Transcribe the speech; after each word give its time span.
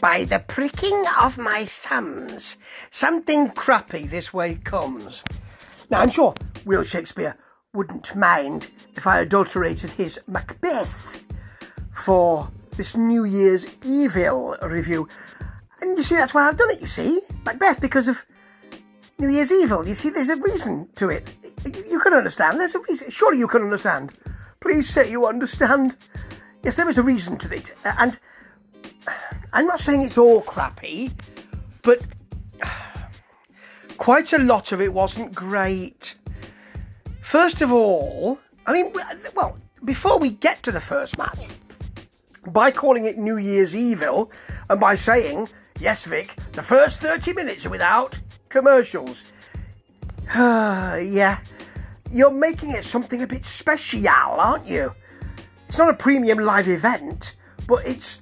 By 0.00 0.24
the 0.24 0.38
pricking 0.38 1.04
of 1.20 1.36
my 1.36 1.66
thumbs, 1.66 2.56
something 2.90 3.50
crappy 3.50 4.06
this 4.06 4.32
way 4.32 4.54
comes. 4.54 5.22
Now, 5.90 6.00
I'm 6.00 6.10
sure 6.10 6.34
Will 6.64 6.84
Shakespeare 6.84 7.36
wouldn't 7.74 8.16
mind 8.16 8.68
if 8.96 9.06
I 9.06 9.20
adulterated 9.20 9.90
his 9.90 10.18
Macbeth 10.26 11.22
for 11.92 12.48
this 12.76 12.96
New 12.96 13.24
Year's 13.24 13.66
Evil 13.84 14.56
review. 14.62 15.06
And 15.82 15.98
you 15.98 16.02
see, 16.02 16.16
that's 16.16 16.32
why 16.32 16.48
I've 16.48 16.56
done 16.56 16.70
it, 16.70 16.80
you 16.80 16.86
see, 16.86 17.20
Macbeth, 17.44 17.80
because 17.80 18.08
of 18.08 18.24
New 19.18 19.28
Year's 19.28 19.52
Evil. 19.52 19.86
You 19.86 19.94
see, 19.94 20.08
there's 20.08 20.30
a 20.30 20.36
reason 20.36 20.88
to 20.96 21.10
it. 21.10 21.34
You, 21.64 21.84
you 21.90 22.00
can 22.00 22.14
understand, 22.14 22.58
there's 22.58 22.74
a 22.74 22.80
reason. 22.80 23.10
Surely 23.10 23.38
you 23.38 23.48
can 23.48 23.62
understand. 23.62 24.14
Please 24.60 24.88
say 24.88 25.10
you 25.10 25.26
understand. 25.26 25.94
Yes, 26.62 26.76
there 26.76 26.88
is 26.88 26.98
a 26.98 27.02
reason 27.02 27.36
to 27.38 27.54
it. 27.54 27.74
And 27.84 28.18
I'm 29.52 29.66
not 29.66 29.80
saying 29.80 30.02
it's 30.02 30.18
all 30.18 30.42
crappy, 30.42 31.10
but 31.82 32.00
quite 33.98 34.32
a 34.32 34.38
lot 34.38 34.72
of 34.72 34.80
it 34.80 34.92
wasn't 34.92 35.34
great. 35.34 36.14
First 37.20 37.60
of 37.60 37.72
all, 37.72 38.38
I 38.66 38.72
mean, 38.72 38.92
well, 39.34 39.58
before 39.84 40.18
we 40.18 40.30
get 40.30 40.62
to 40.64 40.72
the 40.72 40.80
first 40.80 41.18
match, 41.18 41.48
by 42.46 42.70
calling 42.70 43.04
it 43.04 43.18
New 43.18 43.36
Year's 43.36 43.74
Evil 43.74 44.30
and 44.68 44.80
by 44.80 44.94
saying, 44.94 45.48
yes, 45.78 46.04
Vic, 46.04 46.34
the 46.52 46.62
first 46.62 47.00
30 47.00 47.34
minutes 47.34 47.66
are 47.66 47.70
without 47.70 48.18
commercials. 48.48 49.24
yeah, 50.34 51.40
you're 52.10 52.30
making 52.30 52.70
it 52.70 52.84
something 52.84 53.22
a 53.22 53.26
bit 53.26 53.44
special, 53.44 54.08
aren't 54.08 54.66
you? 54.66 54.94
It's 55.68 55.78
not 55.78 55.88
a 55.88 55.94
premium 55.94 56.38
live 56.38 56.68
event, 56.68 57.34
but 57.66 57.86
it's 57.86 58.20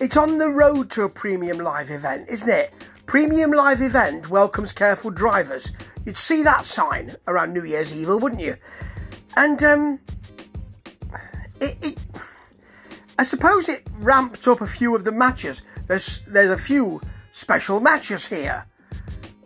it's 0.00 0.16
on 0.16 0.38
the 0.38 0.48
road 0.48 0.90
to 0.92 1.02
a 1.02 1.08
premium 1.08 1.58
live 1.58 1.90
event, 1.90 2.28
isn't 2.28 2.48
it? 2.48 2.72
Premium 3.06 3.50
live 3.50 3.82
event 3.82 4.30
welcomes 4.30 4.72
careful 4.72 5.10
drivers. 5.10 5.70
You'd 6.04 6.16
see 6.16 6.42
that 6.42 6.66
sign 6.66 7.16
around 7.26 7.52
New 7.52 7.64
Year's 7.64 7.92
Evil, 7.92 8.18
wouldn't 8.18 8.40
you? 8.40 8.56
And 9.36 9.62
um, 9.62 10.00
it, 11.60 11.76
it 11.82 11.98
I 13.18 13.22
suppose 13.22 13.68
it 13.68 13.86
ramped 13.98 14.48
up 14.48 14.60
a 14.60 14.66
few 14.66 14.94
of 14.96 15.04
the 15.04 15.12
matches. 15.12 15.62
There's 15.86 16.22
there's 16.26 16.50
a 16.50 16.56
few 16.56 17.00
special 17.32 17.80
matches 17.80 18.26
here, 18.26 18.66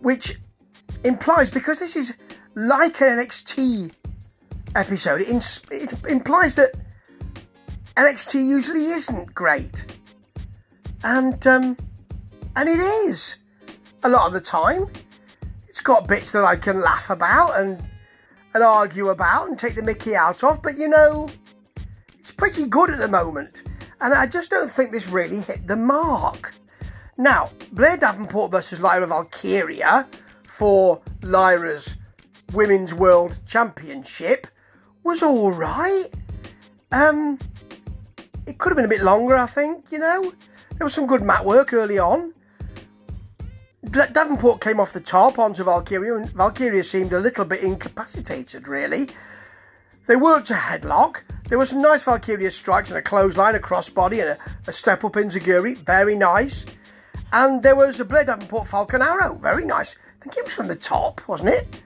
which 0.01 0.39
implies 1.03 1.51
because 1.51 1.79
this 1.79 1.97
is 1.97 2.15
like 2.55 3.01
an 3.01 3.19
NXT 3.19 3.93
episode, 4.77 5.21
it, 5.21 5.29
ins- 5.29 5.61
it 5.71 5.93
implies 6.09 6.55
that 6.55 6.73
NXT 7.97 8.35
usually 8.47 8.87
isn't 8.87 9.35
great, 9.35 9.85
and 11.05 11.47
um, 11.47 11.77
and 12.57 12.69
it 12.69 12.81
is 12.81 13.37
a 14.03 14.09
lot 14.09 14.27
of 14.27 14.33
the 14.33 14.41
time. 14.41 14.89
It's 15.69 15.81
got 15.81 16.09
bits 16.09 16.33
that 16.33 16.45
I 16.45 16.57
can 16.57 16.81
laugh 16.81 17.11
about 17.11 17.61
and 17.61 17.83
and 18.55 18.63
argue 18.63 19.09
about 19.09 19.49
and 19.49 19.59
take 19.59 19.75
the 19.75 19.83
Mickey 19.83 20.17
out 20.17 20.43
of, 20.43 20.63
but 20.63 20.77
you 20.77 20.89
know, 20.89 21.29
it's 22.19 22.31
pretty 22.31 22.67
good 22.67 22.91
at 22.91 22.99
the 22.99 23.09
moment, 23.09 23.63
and 24.01 24.15
I 24.15 24.27
just 24.27 24.51
don't 24.51 24.71
think 24.71 24.91
this 24.91 25.09
really 25.09 25.41
hit 25.41 25.67
the 25.67 25.77
mark. 25.77 26.55
Now, 27.17 27.51
Blair 27.73 27.97
Davenport 27.97 28.51
versus 28.51 28.81
Lyra 28.81 29.07
Valkyria 29.07 30.09
for 30.49 31.01
Lyra's 31.23 31.95
Women's 32.53 32.95
World 32.95 33.37
Championship 33.47 34.47
was 35.05 35.23
all 35.23 35.53
right. 35.53 36.09
Um, 36.91 37.39
it 38.47 38.59
could 38.59 38.71
have 38.71 38.77
been 38.77 38.85
a 38.85 38.89
bit 38.89 39.03
longer, 39.03 39.37
I 39.37 39.47
think. 39.47 39.87
You 39.91 39.99
know, 39.99 40.33
there 40.77 40.85
was 40.85 40.95
some 40.95 41.07
good 41.07 41.23
mat 41.23 41.45
work 41.45 41.73
early 41.73 41.99
on. 41.99 42.33
Davenport 43.91 44.61
came 44.61 44.81
off 44.81 44.93
the 44.93 45.01
top 45.01 45.39
onto 45.39 45.63
Valkyria, 45.63 46.17
and 46.17 46.29
Valkyria 46.31 46.83
seemed 46.83 47.13
a 47.13 47.21
little 47.21 47.45
bit 47.45 47.63
incapacitated, 47.63 48.67
really. 48.67 49.09
They 50.07 50.17
worked 50.17 50.51
a 50.51 50.55
headlock. 50.55 51.19
There 51.49 51.59
were 51.59 51.67
some 51.67 51.81
nice 51.81 52.03
Valkyria 52.03 52.51
strikes 52.51 52.91
and 52.91 52.99
a 52.99 53.03
clothesline, 53.03 53.55
a 53.55 53.59
crossbody, 53.59 54.21
and 54.21 54.31
a, 54.31 54.39
a 54.67 54.73
step 54.73 55.05
up 55.05 55.13
enzuigiri. 55.13 55.77
Very 55.79 56.17
nice. 56.17 56.65
And 57.33 57.63
there 57.63 57.77
was 57.77 58.01
a 58.01 58.05
Blair 58.05 58.25
Davenport 58.25 58.69
Falcon 58.69 59.03
Arrow. 59.03 59.35
Very 59.35 59.65
nice. 59.65 59.97
I 60.21 60.25
think 60.25 60.37
it 60.37 60.45
was 60.45 60.55
from 60.55 60.67
the 60.67 60.77
top, 60.77 61.27
wasn't 61.29 61.51
it? 61.51 61.83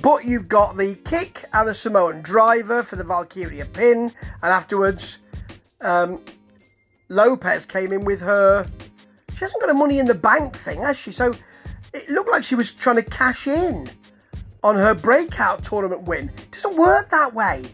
But 0.00 0.24
you've 0.24 0.48
got 0.48 0.76
the 0.76 0.94
kick 0.94 1.46
and 1.52 1.68
the 1.68 1.74
Samoan 1.74 2.22
driver 2.22 2.82
for 2.82 2.96
the 2.96 3.04
Valkyria 3.04 3.66
pin, 3.66 4.12
and 4.42 4.52
afterwards, 4.52 5.18
um, 5.80 6.20
Lopez 7.10 7.66
came 7.66 7.92
in 7.92 8.04
with 8.04 8.20
her. 8.20 8.64
She 9.34 9.40
hasn't 9.40 9.60
got 9.60 9.68
a 9.68 9.74
money 9.74 9.98
in 9.98 10.06
the 10.06 10.14
bank 10.14 10.56
thing, 10.56 10.80
has 10.80 10.96
she? 10.96 11.12
So 11.12 11.34
it 11.92 12.08
looked 12.08 12.30
like 12.30 12.44
she 12.44 12.54
was 12.54 12.70
trying 12.70 12.96
to 12.96 13.02
cash 13.02 13.46
in 13.46 13.90
on 14.62 14.76
her 14.76 14.94
breakout 14.94 15.64
tournament 15.64 16.02
win. 16.02 16.30
It 16.38 16.52
doesn't 16.52 16.76
work 16.76 17.10
that 17.10 17.34
way, 17.34 17.64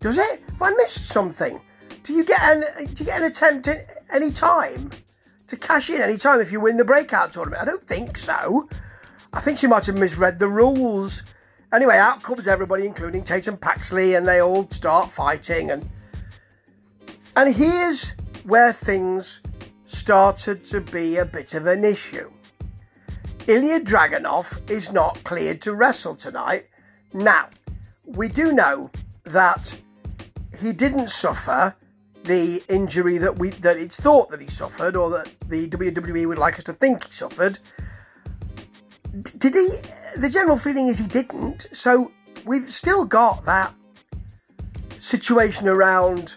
does 0.00 0.18
it? 0.18 0.42
Have 0.50 0.62
I 0.62 0.70
missed 0.72 1.06
something? 1.06 1.60
Do 2.02 2.12
you 2.12 2.24
get 2.24 2.40
an 2.42 2.86
do 2.92 3.02
you 3.02 3.06
get 3.06 3.22
an 3.22 3.24
attempt 3.24 3.66
at 3.66 4.04
any 4.12 4.30
time 4.30 4.90
to 5.46 5.56
cash 5.56 5.88
in 5.88 6.02
any 6.02 6.18
time 6.18 6.40
if 6.40 6.52
you 6.52 6.60
win 6.60 6.76
the 6.76 6.84
breakout 6.84 7.32
tournament? 7.32 7.62
I 7.62 7.64
don't 7.64 7.82
think 7.82 8.18
so. 8.18 8.68
I 9.32 9.40
think 9.40 9.58
she 9.58 9.66
might 9.66 9.86
have 9.86 9.98
misread 9.98 10.38
the 10.38 10.48
rules. 10.48 11.22
Anyway, 11.72 11.96
out 11.96 12.22
comes 12.22 12.46
everybody, 12.46 12.86
including 12.86 13.24
Tatum 13.24 13.56
Paxley, 13.56 14.14
and 14.14 14.28
they 14.28 14.40
all 14.40 14.68
start 14.70 15.10
fighting. 15.10 15.70
And 15.70 15.88
and 17.34 17.54
here's 17.54 18.12
where 18.44 18.72
things 18.72 19.40
started 19.86 20.64
to 20.66 20.80
be 20.80 21.16
a 21.16 21.24
bit 21.24 21.54
of 21.54 21.66
an 21.66 21.84
issue. 21.84 22.30
Ilya 23.46 23.80
Dragunov 23.80 24.70
is 24.70 24.90
not 24.90 25.22
cleared 25.24 25.60
to 25.62 25.74
wrestle 25.74 26.16
tonight. 26.16 26.66
Now, 27.12 27.48
we 28.04 28.28
do 28.28 28.52
know 28.52 28.90
that 29.24 29.74
he 30.60 30.72
didn't 30.72 31.10
suffer 31.10 31.74
the 32.24 32.62
injury 32.68 33.18
that 33.18 33.38
we 33.38 33.50
that 33.50 33.76
it's 33.76 33.96
thought 33.96 34.30
that 34.30 34.40
he 34.40 34.48
suffered, 34.48 34.96
or 34.96 35.10
that 35.10 35.30
the 35.46 35.68
WWE 35.68 36.26
would 36.26 36.38
like 36.38 36.58
us 36.58 36.64
to 36.64 36.72
think 36.72 37.04
he 37.04 37.12
suffered. 37.12 37.58
did 39.38 39.54
he? 39.54 39.78
The 40.16 40.30
general 40.30 40.56
feeling 40.56 40.88
is 40.88 40.98
he 40.98 41.06
didn't. 41.06 41.66
So 41.72 42.12
we've 42.46 42.72
still 42.72 43.04
got 43.04 43.44
that 43.44 43.74
situation 44.98 45.68
around. 45.68 46.36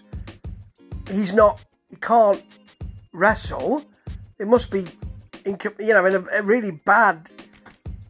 He's 1.10 1.32
not. 1.32 1.64
He 1.90 1.96
can't 1.96 2.42
wrestle. 3.14 3.84
It 4.40 4.48
must 4.48 4.70
be, 4.72 4.86
in, 5.46 5.58
you 5.80 5.94
know, 5.94 6.06
in 6.06 6.16
a, 6.16 6.40
a 6.40 6.44
really 6.44 6.72
bad. 6.72 7.30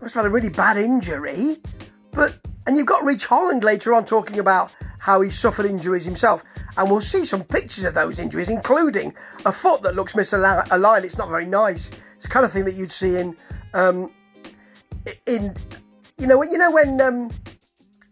Must 0.02 0.14
have 0.14 0.24
had 0.24 0.26
a 0.26 0.34
really 0.34 0.50
bad 0.50 0.78
injury, 0.78 1.58
but 2.12 2.38
and 2.68 2.78
you've 2.78 2.86
got 2.86 3.04
Ridge 3.04 3.26
Holland 3.26 3.64
later 3.64 3.94
on 3.94 4.06
talking 4.06 4.40
about 4.40 4.72
how 5.00 5.22
he 5.22 5.32
suffered 5.32 5.66
injuries 5.66 6.06
himself. 6.06 6.44
And 6.76 6.92
we'll 6.92 7.02
see 7.02 7.26
some 7.26 7.44
pictures 7.44 7.86
of 7.86 7.94
those 7.94 8.20
injuries, 8.20 8.50
including 8.50 9.16
a 9.46 9.52
foot 9.52 9.82
that 9.82 9.96
looks 9.96 10.14
misaligned. 10.14 11.04
It's 11.04 11.18
not 11.18 11.30
very 11.30 11.46
nice. 11.46 11.90
It's 12.18 12.26
the 12.26 12.30
kind 12.30 12.46
of 12.46 12.52
thing 12.52 12.66
that 12.66 12.76
you'd 12.76 12.92
see 12.92 13.16
in, 13.16 13.36
um, 13.74 14.12
in, 15.26 15.56
you 16.20 16.28
know, 16.28 16.44
you 16.44 16.58
know 16.58 16.72
when 16.72 17.00
um, 17.02 17.32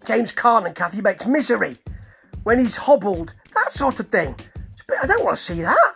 James 0.06 0.32
Caan 0.32 0.66
and 0.66 0.76
Kathy 0.76 1.02
Bates 1.02 1.26
misery, 1.26 1.78
when 2.44 2.60
he's 2.60 2.76
hobbled, 2.76 3.34
that 3.54 3.72
sort 3.72 4.00
of 4.00 4.08
thing. 4.10 4.36
I 5.02 5.08
don't 5.08 5.24
want 5.24 5.38
to 5.38 5.44
see 5.44 5.62
that. 5.62 5.96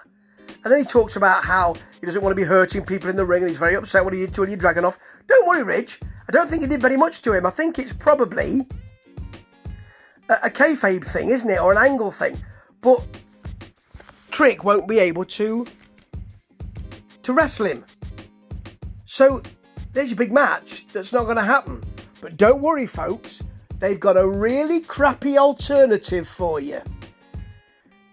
And 0.64 0.74
then 0.74 0.80
he 0.80 0.86
talks 0.86 1.16
about 1.16 1.46
how 1.46 1.76
he 2.00 2.06
doesn't 2.06 2.22
want 2.22 2.32
to 2.32 2.36
be 2.36 2.44
hurting 2.44 2.86
people 2.86 3.10
in 3.10 3.16
the 3.16 3.26
ring, 3.26 3.44
and 3.44 3.50
he's 3.50 3.60
very 3.60 3.76
upset 3.76 4.04
when 4.04 4.14
he 4.14 4.22
did 4.22 4.34
to 4.34 4.44
Ilya 4.44 4.58
Dragunov. 4.58 4.98
Don't 5.28 5.48
worry, 5.48 5.64
Ridge. 5.64 6.00
I 6.28 6.32
don't 6.32 6.50
think 6.50 6.64
he 6.64 6.68
did 6.68 6.82
very 6.82 6.98
much 6.98 7.22
to 7.22 7.34
him. 7.34 7.46
I 7.46 7.50
think 7.50 7.80
it's 7.80 7.94
probably 7.94 8.68
a, 10.30 10.34
a 10.44 10.50
kayfabe 10.50 11.06
thing, 11.06 11.30
isn't 11.30 11.50
it, 11.50 11.62
or 11.62 11.72
an 11.72 11.78
angle 11.78 12.12
thing. 12.12 12.38
But 12.82 13.06
Trick 14.32 14.64
won't 14.64 14.88
be 14.88 15.00
able 15.00 15.26
to 15.26 15.66
to 17.24 17.34
wrestle 17.34 17.68
him. 17.68 17.86
So 19.06 19.42
there's 19.94 20.10
your 20.10 20.18
big 20.18 20.32
match 20.32 20.86
that's 20.94 21.12
not 21.14 21.24
going 21.24 21.38
to 21.38 21.44
happen. 21.44 21.84
But 22.22 22.38
don't 22.38 22.62
worry, 22.62 22.88
folks. 22.88 23.42
They've 23.80 24.00
got 24.00 24.18
a 24.18 24.28
really 24.28 24.82
crappy 24.82 25.38
alternative 25.38 26.28
for 26.28 26.60
you. 26.60 26.82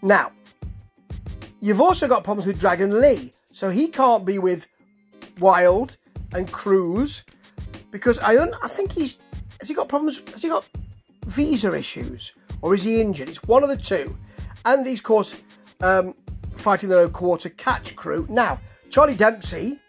Now, 0.02 0.32
you've 1.66 1.80
also 1.80 2.06
got 2.06 2.22
problems 2.22 2.46
with 2.46 2.60
Dragon 2.60 3.00
Lee. 3.00 3.32
So 3.46 3.70
he 3.70 3.88
can't 3.88 4.24
be 4.24 4.38
with 4.38 4.68
Wilde 5.40 5.96
and 6.32 6.50
Cruz 6.50 7.24
because 7.90 8.20
I 8.20 8.34
don't, 8.34 8.54
I 8.62 8.68
think 8.68 8.92
he's 8.92 9.18
has 9.58 9.68
he 9.68 9.74
got 9.74 9.88
problems? 9.88 10.22
Has 10.32 10.42
he 10.42 10.48
got 10.48 10.64
visa 11.26 11.76
issues 11.76 12.32
or 12.62 12.74
is 12.74 12.84
he 12.84 13.00
injured? 13.00 13.28
It's 13.28 13.42
one 13.42 13.64
of 13.64 13.68
the 13.68 13.76
two. 13.76 14.16
And 14.64 14.86
he's, 14.86 15.00
of 15.00 15.04
course, 15.04 15.34
um, 15.80 16.14
fighting 16.56 16.88
the 16.88 16.96
no 16.96 17.08
quarter 17.08 17.48
catch 17.48 17.96
crew. 17.96 18.26
Now, 18.28 18.60
Charlie 18.90 19.16
Dempsey, 19.16 19.80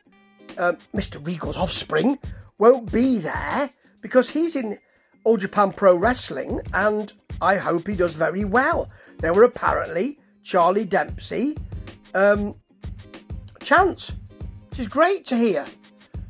uh, 0.58 0.74
Mr. 0.96 1.24
Regal's 1.24 1.58
offspring, 1.58 2.18
won't 2.58 2.92
be 2.92 3.20
there 3.20 3.70
because 4.02 4.32
he's 4.32 4.56
in 4.56 4.80
All 5.26 5.38
Japan 5.38 5.72
Pro 5.74 5.96
Wrestling 5.96 6.60
and 6.74 7.14
I 7.40 7.58
hope 7.58 7.88
he 7.88 7.96
does 7.96 8.16
very 8.16 8.46
well. 8.46 8.90
There 9.20 9.34
were 9.34 9.44
apparently 9.44 10.18
Charlie 10.48 10.86
Dempsey, 10.86 11.58
um, 12.14 12.56
chance, 13.62 14.14
which 14.70 14.80
is 14.80 14.88
great 14.88 15.26
to 15.26 15.36
hear. 15.36 15.66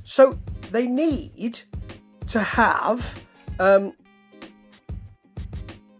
So 0.05 0.39
they 0.71 0.87
need 0.87 1.61
to 2.29 2.39
have 2.39 3.23
um, 3.59 3.93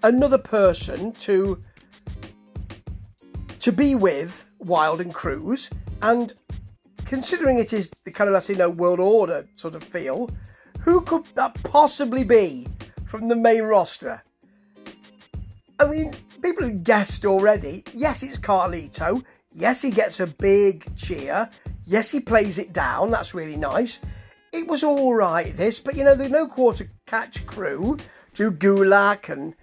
another 0.02 0.40
person 0.40 1.12
to 1.12 1.64
to 3.60 3.72
be 3.72 3.94
with 3.94 4.46
Wilde 4.58 5.02
and 5.02 5.14
Cruz, 5.14 5.70
and 6.02 6.34
considering 7.06 7.60
it 7.60 7.72
is 7.72 7.92
the 8.04 8.12
kind 8.12 8.30
of 8.30 8.34
let's 8.34 8.48
say 8.48 8.56
no 8.56 8.72
world 8.72 9.00
order 9.00 9.46
sort 9.58 9.76
of 9.76 9.84
feel, 9.84 10.28
who 10.80 11.02
could 11.02 11.26
that 11.36 11.54
possibly 11.62 12.24
be 12.24 12.68
from 13.06 13.28
the 13.28 13.36
main 13.36 13.62
roster? 13.62 14.24
I 15.80 15.86
mean, 15.86 16.16
people 16.42 16.64
have 16.64 16.84
guessed 16.84 17.26
already. 17.26 17.84
Yes, 17.94 18.24
it's 18.24 18.38
Carlito. 18.38 19.24
Yes, 19.52 19.82
he 19.82 19.90
gets 19.90 20.20
a 20.20 20.28
big 20.28 20.96
cheer. 20.96 21.50
Yes, 21.86 22.12
he 22.12 22.20
plays 22.20 22.58
it 22.58 22.74
down. 22.74 23.12
That's 23.12 23.34
really 23.34 23.56
nice. 23.56 24.00
It 24.54 24.68
was 24.68 24.84
all 24.84 25.14
right, 25.14 25.56
this, 25.56 25.80
but 25.80 25.96
you 25.96 26.04
know, 26.04 26.16
the 26.16 26.30
no 26.30 26.48
quarter 26.48 26.90
catch 27.06 27.46
crew, 27.46 27.98
Drew 28.34 28.52
Gulak 28.52 29.30
and 29.30 29.54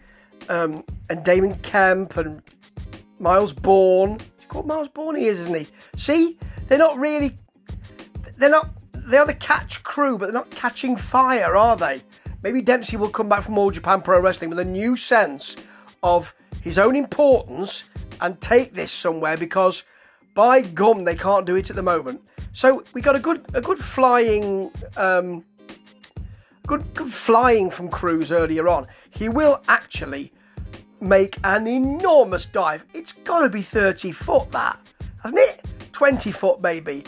um, 0.49 0.85
and 1.09 1.25
Damon 1.25 1.57
Kemp 1.59 2.17
and 2.17 2.43
Myles 3.19 3.53
Borne. 3.53 4.19
He's 4.39 4.47
called 4.49 4.67
Myles 4.67 4.89
Borne, 4.89 5.17
he 5.17 5.29
is, 5.29 5.41
isn't 5.41 5.55
he? 5.55 5.67
See, 5.97 6.39
they're 6.69 6.79
not 6.79 6.99
really. 6.99 7.39
They're 8.37 8.51
not. 8.51 8.71
They 8.93 9.17
are 9.17 9.27
the 9.27 9.35
catch 9.35 9.83
crew, 9.83 10.19
but 10.19 10.27
they're 10.27 10.35
not 10.35 10.51
catching 10.51 10.97
fire, 10.97 11.57
are 11.57 11.77
they? 11.77 12.03
Maybe 12.43 12.61
Dempsey 12.61 12.97
will 12.97 13.09
come 13.09 13.29
back 13.29 13.45
from 13.45 13.57
All 13.57 13.71
Japan 13.71 14.03
Pro 14.03 14.21
Wrestling 14.21 14.51
with 14.51 14.59
a 14.59 14.65
new 14.65 14.97
sense 14.97 15.57
of 16.03 16.35
his 16.63 16.79
own 16.79 16.97
importance 16.97 17.85
and 18.21 18.41
take 18.41 18.73
this 18.73 18.93
somewhere 18.93 19.37
because 19.37 19.83
by 20.35 20.63
gum 20.63 21.05
they 21.05 21.15
can't 21.15 21.47
do 21.47 21.57
it 21.57 21.71
at 21.71 21.77
the 21.77 21.83
moment. 21.83 22.21
So 22.53 22.85
we 22.95 23.01
got 23.01 23.17
a 23.17 23.21
good 23.21 23.45
a 23.55 23.61
good 23.61 23.79
flying 23.79 24.71
um, 24.97 25.45
good 26.67 26.83
good 26.95 27.13
flying 27.13 27.71
from 27.71 27.89
Cruz 27.89 28.31
earlier 28.31 28.69
on. 28.69 28.87
He 29.11 29.29
will 29.29 29.63
actually 29.69 30.33
make 31.01 31.37
an 31.45 31.67
enormous 31.67 32.47
dive. 32.47 32.85
It's 32.95 33.13
got 33.13 33.41
to 33.41 33.49
be 33.49 33.63
30 33.63 34.13
foot 34.13 34.51
that, 34.53 34.79
hasn't 35.23 35.41
it? 35.41 35.65
20 35.93 36.33
foot 36.33 36.63
maybe. 36.63 37.05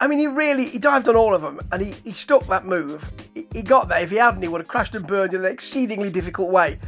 I 0.00 0.06
mean, 0.06 0.18
he 0.18 0.26
really 0.26 0.68
he 0.68 0.78
dived 0.78 1.08
on 1.08 1.16
all 1.16 1.34
of 1.34 1.42
them, 1.42 1.60
and 1.72 1.82
he, 1.82 1.92
he 2.04 2.12
stuck 2.12 2.46
that 2.46 2.64
move. 2.64 3.12
He, 3.34 3.46
he 3.52 3.62
got 3.62 3.88
there. 3.88 4.00
If 4.00 4.10
he 4.10 4.16
hadn't, 4.16 4.42
he 4.42 4.48
would 4.48 4.60
have 4.60 4.68
crashed 4.68 4.94
and 4.94 5.06
burned 5.06 5.34
in 5.34 5.44
an 5.44 5.50
exceedingly 5.50 6.10
difficult 6.10 6.50
way. 6.50 6.78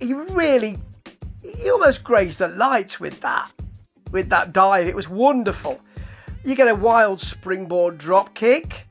He 0.00 0.14
really, 0.14 0.78
he 1.62 1.70
almost 1.70 2.02
grazed 2.02 2.40
the 2.40 2.48
lights 2.48 2.98
with 2.98 3.20
that, 3.20 3.50
with 4.10 4.28
that 4.30 4.52
dive. 4.52 4.88
It 4.88 4.96
was 4.96 5.08
wonderful. 5.08 5.80
You 6.44 6.56
get 6.56 6.66
a 6.66 6.74
wild 6.74 7.20
springboard 7.20 7.98
drop 7.98 8.34
kick. 8.34 8.88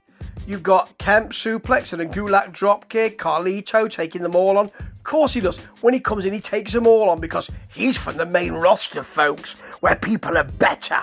You've 0.47 0.63
got 0.63 0.97
Kemp 0.97 1.33
suplex 1.33 1.91
and 1.91 2.01
a 2.01 2.05
Gulak 2.05 2.53
drop 2.53 2.87
kick. 2.87 3.19
Carlito 3.19 3.91
taking 3.91 4.23
them 4.23 4.35
all 4.35 4.57
on. 4.57 4.67
Of 4.79 5.03
course 5.03 5.33
he 5.33 5.41
does. 5.41 5.57
When 5.81 5.93
he 5.93 5.99
comes 5.99 6.25
in, 6.25 6.33
he 6.33 6.39
takes 6.39 6.71
them 6.71 6.87
all 6.87 7.09
on 7.09 7.19
because 7.19 7.49
he's 7.67 7.97
from 7.97 8.15
the 8.15 8.25
main 8.25 8.53
roster, 8.53 9.03
folks, 9.03 9.51
where 9.81 9.95
people 9.95 10.37
are 10.37 10.45
better. 10.45 11.01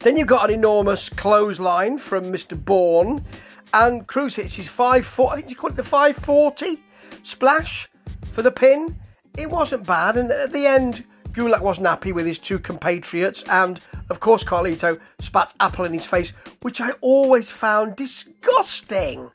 Then 0.00 0.16
you've 0.16 0.26
got 0.26 0.50
an 0.50 0.54
enormous 0.54 1.08
clothesline 1.08 1.98
from 1.98 2.24
Mr. 2.24 2.62
Borne, 2.62 3.24
and 3.72 4.06
Cruz 4.06 4.34
hits 4.34 4.54
his 4.54 4.68
five 4.68 5.06
foot. 5.06 5.28
I 5.28 5.36
think 5.36 5.48
he 5.48 5.54
called 5.54 5.74
it 5.74 5.76
the 5.76 5.84
540 5.84 6.82
splash 7.22 7.88
for 8.32 8.42
the 8.42 8.50
pin. 8.50 8.96
It 9.36 9.50
wasn't 9.50 9.86
bad, 9.86 10.16
and 10.16 10.30
at 10.30 10.52
the 10.52 10.66
end, 10.66 11.04
Gulak 11.32 11.60
wasn't 11.60 11.88
happy 11.88 12.12
with 12.12 12.26
his 12.26 12.38
two 12.38 12.58
compatriots, 12.58 13.42
and 13.48 13.80
of 14.08 14.20
course, 14.20 14.44
Carlito 14.44 15.00
spat 15.20 15.52
apple 15.58 15.84
in 15.84 15.92
his 15.92 16.04
face, 16.04 16.32
which 16.62 16.80
I 16.80 16.92
always 17.00 17.50
found 17.50 17.96
disgusting. 17.96 19.30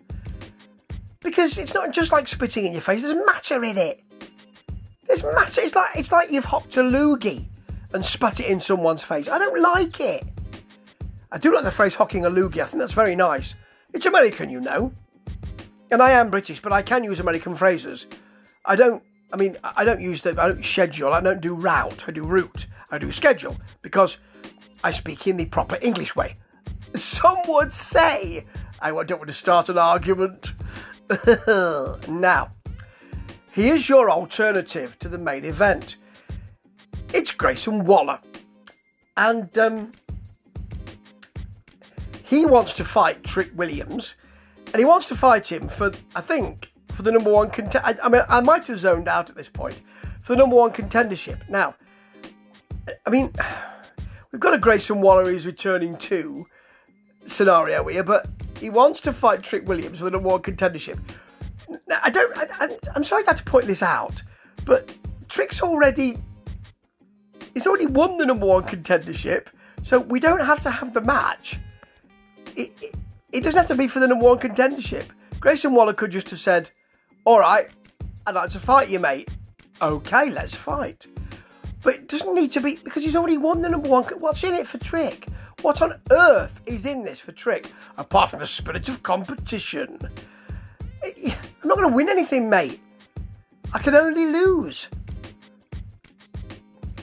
Because 1.19 1.57
it's 1.57 1.73
not 1.73 1.91
just 1.91 2.13
like 2.13 2.29
spitting 2.29 2.65
in 2.65 2.71
your 2.71 2.81
face, 2.81 3.01
there's 3.01 3.25
matter 3.25 3.63
in 3.65 3.77
it. 3.77 4.01
There's 5.07 5.23
matter. 5.23 5.59
It's 5.61 5.75
like 5.75 5.95
it's 5.95 6.11
like 6.11 6.31
you've 6.31 6.45
hopped 6.45 6.77
a 6.77 6.81
loogie 6.81 7.45
and 7.93 8.05
spat 8.05 8.39
it 8.39 8.45
in 8.45 8.61
someone's 8.61 9.03
face. 9.03 9.27
I 9.27 9.37
don't 9.37 9.59
like 9.61 9.99
it. 9.99 10.23
I 11.31 11.37
do 11.37 11.53
like 11.53 11.63
the 11.63 11.71
phrase 11.71 11.95
hocking 11.95 12.25
a 12.25 12.29
loogie. 12.29 12.61
I 12.61 12.65
think 12.65 12.79
that's 12.79 12.93
very 12.93 13.15
nice. 13.15 13.55
It's 13.93 14.05
American, 14.05 14.49
you 14.49 14.61
know. 14.61 14.93
And 15.91 16.01
I 16.01 16.11
am 16.11 16.29
British, 16.29 16.61
but 16.61 16.71
I 16.71 16.81
can 16.81 17.03
use 17.03 17.19
American 17.19 17.55
phrases. 17.55 18.05
I 18.65 18.75
don't, 18.75 19.01
I 19.31 19.37
mean, 19.37 19.57
I 19.63 19.83
don't 19.85 20.01
use 20.01 20.21
the, 20.21 20.31
I 20.41 20.47
don't 20.47 20.65
schedule, 20.65 21.13
I 21.13 21.21
don't 21.21 21.41
do 21.41 21.53
route, 21.53 22.03
I 22.07 22.11
do 22.11 22.23
route, 22.23 22.65
I 22.91 22.97
do 22.97 23.11
schedule, 23.11 23.55
because 23.81 24.17
I 24.83 24.91
speak 24.91 25.27
in 25.27 25.37
the 25.37 25.45
proper 25.45 25.77
English 25.81 26.15
way. 26.15 26.37
Some 26.95 27.37
would 27.47 27.71
say, 27.71 28.45
I 28.81 28.89
don't 28.89 29.19
want 29.19 29.27
to 29.27 29.33
start 29.33 29.69
an 29.69 29.77
argument. 29.77 30.53
now, 32.07 32.51
here's 33.51 33.87
your 33.87 34.09
alternative 34.09 34.97
to 34.99 35.09
the 35.09 35.17
main 35.17 35.45
event. 35.45 35.97
It's 37.13 37.31
Grayson 37.31 37.85
Waller. 37.85 38.19
And 39.17 39.55
um, 39.57 39.91
he 42.23 42.45
wants 42.45 42.73
to 42.73 42.85
fight 42.85 43.23
Trick 43.23 43.51
Williams, 43.55 44.15
and 44.67 44.79
he 44.79 44.85
wants 44.85 45.07
to 45.07 45.15
fight 45.15 45.51
him 45.51 45.67
for, 45.67 45.91
I 46.15 46.21
think, 46.21 46.68
for 46.99 47.03
the 47.03 47.13
number 47.13 47.31
one 47.31 47.49
contender. 47.49 47.81
I, 47.85 47.95
I, 48.03 48.09
mean, 48.09 48.21
I 48.27 48.41
might 48.41 48.65
have 48.65 48.77
zoned 48.77 49.07
out 49.07 49.29
at 49.29 49.35
this 49.37 49.47
point 49.47 49.81
for 50.21 50.33
the 50.33 50.39
number 50.39 50.57
one 50.57 50.71
contendership. 50.71 51.47
Now, 51.47 51.73
I 53.05 53.09
mean, 53.09 53.31
we've 54.33 54.41
got 54.41 54.53
a 54.53 54.57
Grayson 54.57 54.99
Waller 54.99 55.23
who's 55.23 55.45
returning 55.45 55.95
to 55.99 56.45
scenario 57.25 57.87
here, 57.87 58.03
but 58.03 58.27
he 58.59 58.69
wants 58.69 58.99
to 59.01 59.13
fight 59.13 59.43
Trick 59.43 59.65
Williams 59.65 59.99
for 59.99 60.03
the 60.03 60.11
number 60.11 60.27
one 60.27 60.41
contendership. 60.41 60.99
Now, 61.87 62.01
I 62.03 62.09
don't. 62.09 62.37
I, 62.37 62.77
am 62.97 63.05
sorry 63.05 63.23
I 63.23 63.29
had 63.29 63.37
to 63.37 63.43
point 63.43 63.65
this 63.65 63.81
out, 63.81 64.21
but 64.65 64.93
Trick's 65.29 65.61
already. 65.61 66.17
He's 67.53 67.65
already 67.65 67.85
won 67.85 68.17
the 68.17 68.25
number 68.25 68.45
one 68.45 68.63
contendership, 68.63 69.47
so 69.83 70.01
we 70.01 70.19
don't 70.19 70.45
have 70.45 70.59
to 70.63 70.69
have 70.69 70.93
the 70.93 71.01
match 71.01 71.59
it, 72.57 72.71
it, 72.81 72.95
it 73.31 73.41
doesn't 73.41 73.57
have 73.57 73.67
to 73.67 73.75
be 73.75 73.87
for 73.87 73.99
the 73.99 74.07
number 74.07 74.25
one 74.25 74.37
contendership. 74.37 75.05
Grayson 75.39 75.73
Waller 75.73 75.93
could 75.93 76.11
just 76.11 76.29
have 76.29 76.39
said, 76.39 76.71
All 77.29 77.39
right, 77.39 77.69
I'd 78.25 78.33
like 78.33 78.49
to 78.53 78.59
fight 78.59 78.89
you, 78.89 78.97
mate. 78.97 79.29
Okay, 79.83 80.31
let's 80.31 80.55
fight. 80.55 81.05
But 81.83 81.93
it 81.93 82.07
doesn't 82.07 82.33
need 82.33 82.51
to 82.53 82.59
be 82.59 82.77
because 82.83 83.03
he's 83.03 83.15
already 83.15 83.37
won 83.37 83.61
the 83.61 83.69
number 83.69 83.87
one. 83.87 84.03
What's 84.17 84.43
in 84.43 84.55
it 84.55 84.65
for 84.65 84.79
Trick? 84.79 85.27
What 85.61 85.79
on 85.83 85.99
earth 86.09 86.59
is 86.65 86.87
in 86.87 87.03
this 87.03 87.19
for 87.19 87.31
Trick 87.31 87.71
apart 87.99 88.31
from 88.31 88.39
the 88.39 88.47
spirit 88.47 88.89
of 88.89 89.03
competition? 89.03 89.99
Eh, 91.03 91.35
I'm 91.61 91.67
not 91.67 91.77
going 91.77 91.87
to 91.87 91.95
win 91.95 92.09
anything, 92.09 92.49
mate. 92.49 92.81
I 93.73 93.77
can 93.77 93.93
only 93.95 94.25
lose. 94.25 94.87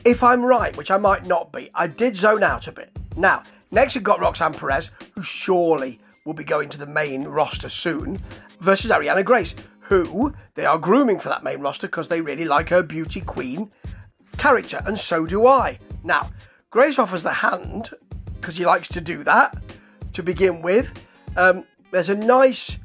If 0.04 0.24
I'm 0.24 0.44
right, 0.44 0.76
which 0.76 0.90
I 0.90 0.96
might 0.96 1.24
not 1.24 1.52
be, 1.52 1.70
I 1.72 1.86
did 1.86 2.16
zone 2.16 2.42
out 2.42 2.66
a 2.66 2.72
bit. 2.72 2.90
Now, 3.16 3.44
Next, 3.72 3.94
we've 3.94 4.04
got 4.04 4.20
Roxanne 4.20 4.54
Perez, 4.54 4.90
who 5.14 5.22
surely 5.22 5.98
will 6.24 6.34
be 6.34 6.44
going 6.44 6.68
to 6.68 6.78
the 6.78 6.86
main 6.86 7.24
roster 7.24 7.68
soon, 7.68 8.18
versus 8.60 8.90
Ariana 8.90 9.24
Grace, 9.24 9.54
who 9.88 10.34
they 10.54 10.64
are 10.64 10.78
grooming 10.78 11.18
for 11.18 11.28
that 11.28 11.44
main 11.44 11.60
roster 11.60 11.86
because 11.86 12.08
they 12.08 12.20
really 12.20 12.44
like 12.44 12.68
her 12.70 12.82
beauty 12.82 13.20
queen 13.20 13.70
character, 14.36 14.82
and 14.86 14.98
so 14.98 15.26
do 15.26 15.46
I. 15.46 15.78
Now, 16.04 16.30
Grace 16.70 16.98
offers 16.98 17.22
the 17.22 17.32
hand 17.32 17.90
because 18.34 18.56
he 18.56 18.66
likes 18.66 18.88
to 18.88 19.00
do 19.00 19.24
that 19.24 19.56
to 20.12 20.22
begin 20.22 20.62
with. 20.62 20.88
Um, 21.36 21.64
there's 21.90 22.08
a 22.08 22.14
nice 22.14 22.76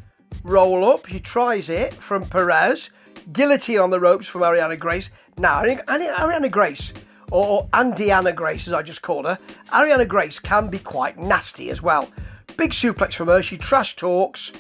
roll 0.43 0.89
up. 0.89 1.07
He 1.07 1.19
tries 1.19 1.69
it 1.69 1.93
from 1.93 2.25
Perez. 2.25 2.89
Guillotine 3.31 3.79
on 3.79 3.89
the 3.89 3.99
ropes 3.99 4.27
from 4.27 4.41
Ariana 4.41 4.77
Grace. 4.77 5.09
Now, 5.37 5.63
Ariana 5.63 6.51
Grace 6.51 6.93
or 7.31 7.67
Andiana 7.69 8.35
Grace, 8.35 8.67
as 8.67 8.73
I 8.73 8.81
just 8.81 9.01
called 9.01 9.25
her, 9.25 9.39
Ariana 9.69 10.07
Grace 10.07 10.39
can 10.39 10.67
be 10.67 10.79
quite 10.79 11.17
nasty 11.17 11.69
as 11.69 11.81
well. 11.81 12.09
Big 12.57 12.71
suplex 12.71 13.15
from 13.15 13.27
her, 13.27 13.41
she 13.41 13.57
trash 13.57 13.95
talks, 13.95 14.51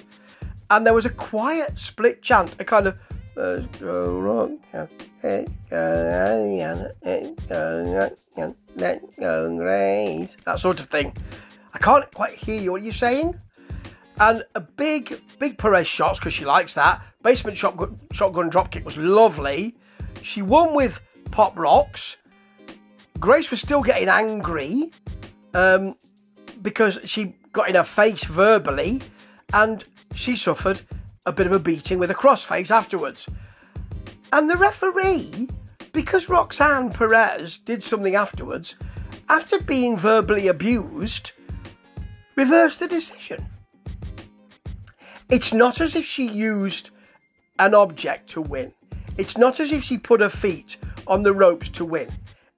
and 0.71 0.85
there 0.85 0.93
was 0.93 1.05
a 1.05 1.09
quiet 1.09 1.77
split 1.77 2.21
chant, 2.23 2.55
a 2.57 2.63
kind 2.63 2.87
of 2.87 2.97
let's 3.35 3.77
go 3.77 4.17
wrong, 4.19 4.57
let's 8.77 9.19
go 9.19 9.57
Grace, 9.57 10.29
that 10.45 10.59
sort 10.59 10.79
of 10.79 10.89
thing. 10.89 11.13
I 11.73 11.77
can't 11.77 12.09
quite 12.13 12.33
hear 12.33 12.59
you, 12.59 12.71
what 12.71 12.81
are 12.81 12.85
you're 12.85 12.93
saying. 12.93 13.39
And 14.19 14.43
a 14.55 14.61
big, 14.61 15.19
big 15.39 15.57
Perez 15.57 15.87
shots 15.87 16.19
because 16.19 16.33
she 16.33 16.45
likes 16.45 16.73
that. 16.75 17.01
Basement 17.21 17.57
shotgun, 17.57 17.99
shotgun 18.13 18.49
dropkick 18.49 18.85
was 18.85 18.97
lovely. 18.97 19.75
She 20.21 20.41
won 20.41 20.73
with 20.73 20.99
pop 21.31 21.57
rocks. 21.57 22.15
Grace 23.19 23.51
was 23.51 23.59
still 23.59 23.81
getting 23.81 24.07
angry 24.07 24.91
um, 25.53 25.95
because 26.61 26.99
she 27.03 27.35
got 27.51 27.67
in 27.67 27.75
her 27.75 27.83
face 27.83 28.23
verbally 28.23 29.01
and 29.53 29.85
she 30.15 30.35
suffered 30.35 30.81
a 31.25 31.31
bit 31.31 31.47
of 31.47 31.53
a 31.53 31.59
beating 31.59 31.99
with 31.99 32.11
a 32.11 32.15
crossface 32.15 32.71
afterwards. 32.71 33.27
And 34.33 34.49
the 34.49 34.57
referee, 34.57 35.49
because 35.91 36.29
Roxanne 36.29 36.91
Perez 36.91 37.57
did 37.57 37.83
something 37.83 38.15
afterwards, 38.15 38.75
after 39.29 39.59
being 39.59 39.97
verbally 39.97 40.47
abused, 40.47 41.31
reversed 42.35 42.79
the 42.79 42.87
decision. 42.87 43.45
It's 45.29 45.53
not 45.53 45.79
as 45.79 45.95
if 45.95 46.05
she 46.05 46.27
used 46.27 46.89
an 47.59 47.73
object 47.73 48.29
to 48.31 48.41
win. 48.41 48.73
It's 49.17 49.37
not 49.37 49.59
as 49.59 49.71
if 49.71 49.83
she 49.83 49.97
put 49.97 50.21
her 50.21 50.29
feet 50.29 50.77
on 51.07 51.23
the 51.23 51.33
ropes 51.33 51.69
to 51.69 51.85
win. 51.85 52.09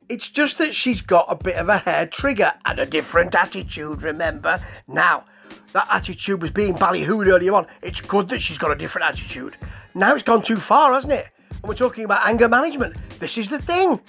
It's 0.10 0.30
just 0.30 0.58
that 0.58 0.76
she's 0.76 1.02
got 1.02 1.26
a 1.30 1.36
bit 1.36 1.56
of 1.56 1.70
a 1.70 1.80
hair 1.80 2.06
trigger 2.06 2.54
and 2.66 2.80
a 2.80 2.86
different 2.86 3.36
attitude, 3.36 4.02
remember? 4.02 4.60
Now, 4.88 5.26
that 5.74 5.88
attitude 5.90 6.42
was 6.42 6.52
being 6.52 6.76
ballyhooed 6.76 7.28
earlier 7.28 7.54
on. 7.54 7.68
It's 7.82 8.02
good 8.02 8.30
that 8.30 8.42
she's 8.42 8.58
got 8.58 8.72
a 8.72 8.76
different 8.76 9.08
attitude. 9.08 9.58
Now 9.96 10.14
it's 10.16 10.24
gone 10.24 10.44
too 10.44 10.58
far, 10.58 10.94
hasn't 10.94 11.14
it? 11.14 11.28
And 11.50 11.64
we're 11.64 11.76
talking 11.76 12.06
about 12.06 12.26
anger 12.28 12.48
management. 12.48 12.96
This 13.20 13.38
is 13.38 13.50
the 13.50 13.60
thing. 13.60 14.00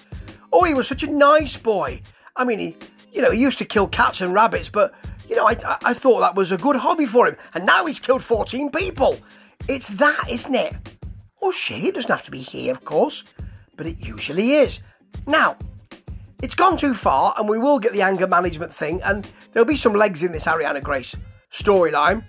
Oh, 0.53 0.65
he 0.65 0.75
was 0.75 0.89
such 0.89 1.03
a 1.03 1.07
nice 1.07 1.57
boy. 1.57 2.03
I 2.37 2.45
mean, 2.45 2.59
he, 2.59 2.77
you 3.13 3.23
know, 3.23 3.31
he 3.31 3.41
used 3.41 3.59
to 3.59 3.65
kill 3.65 3.89
cats 3.89 4.21
and 4.21 4.33
rabbits, 4.33 4.69
but, 4.69 4.95
you 5.29 5.37
know, 5.37 5.49
I, 5.49 5.79
I 5.85 5.95
thought 5.95 6.21
that 6.21 6.35
was 6.35 6.53
a 6.53 6.57
good 6.57 6.77
hobby 6.77 7.07
for 7.07 7.27
him. 7.27 7.37
And 7.55 7.65
now 7.65 7.87
he's 7.87 7.99
killed 7.99 8.23
14 8.23 8.71
people. 8.71 9.19
It's 9.69 9.89
that, 9.89 10.29
isn't 10.29 10.55
it? 10.55 10.75
Oh, 11.41 11.49
or 11.49 11.53
she. 11.53 11.89
It 11.89 11.95
doesn't 11.95 12.11
have 12.11 12.25
to 12.25 12.31
be 12.31 12.41
he, 12.41 12.71
of 12.71 12.85
course, 12.85 13.23
but 13.77 13.87
it 13.87 13.99
usually 14.01 14.53
is. 14.53 14.81
Now, 15.27 15.57
it's 16.43 16.55
gone 16.55 16.77
too 16.77 16.95
far, 16.95 17.35
and 17.39 17.49
we 17.49 17.59
will 17.59 17.79
get 17.79 17.93
the 17.93 18.03
anger 18.03 18.27
management 18.27 18.75
thing, 18.75 19.03
and 19.03 19.31
there'll 19.53 19.67
be 19.67 19.77
some 19.77 19.95
legs 19.95 20.23
in 20.23 20.33
this 20.33 20.45
Arianna 20.45 20.83
Grace 20.83 21.15
storyline. 21.55 22.25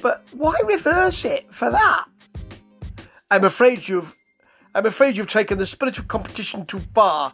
But 0.00 0.26
why 0.32 0.54
reverse 0.64 1.24
it 1.24 1.52
for 1.52 1.70
that? 1.70 2.04
I'm 3.30 3.44
afraid 3.44 3.88
you've 3.88 4.16
I'm 4.74 4.86
afraid 4.86 5.16
you've 5.16 5.30
taken 5.30 5.58
the 5.58 5.66
spirit 5.66 5.98
of 5.98 6.08
competition 6.08 6.64
too 6.66 6.80
far 6.94 7.32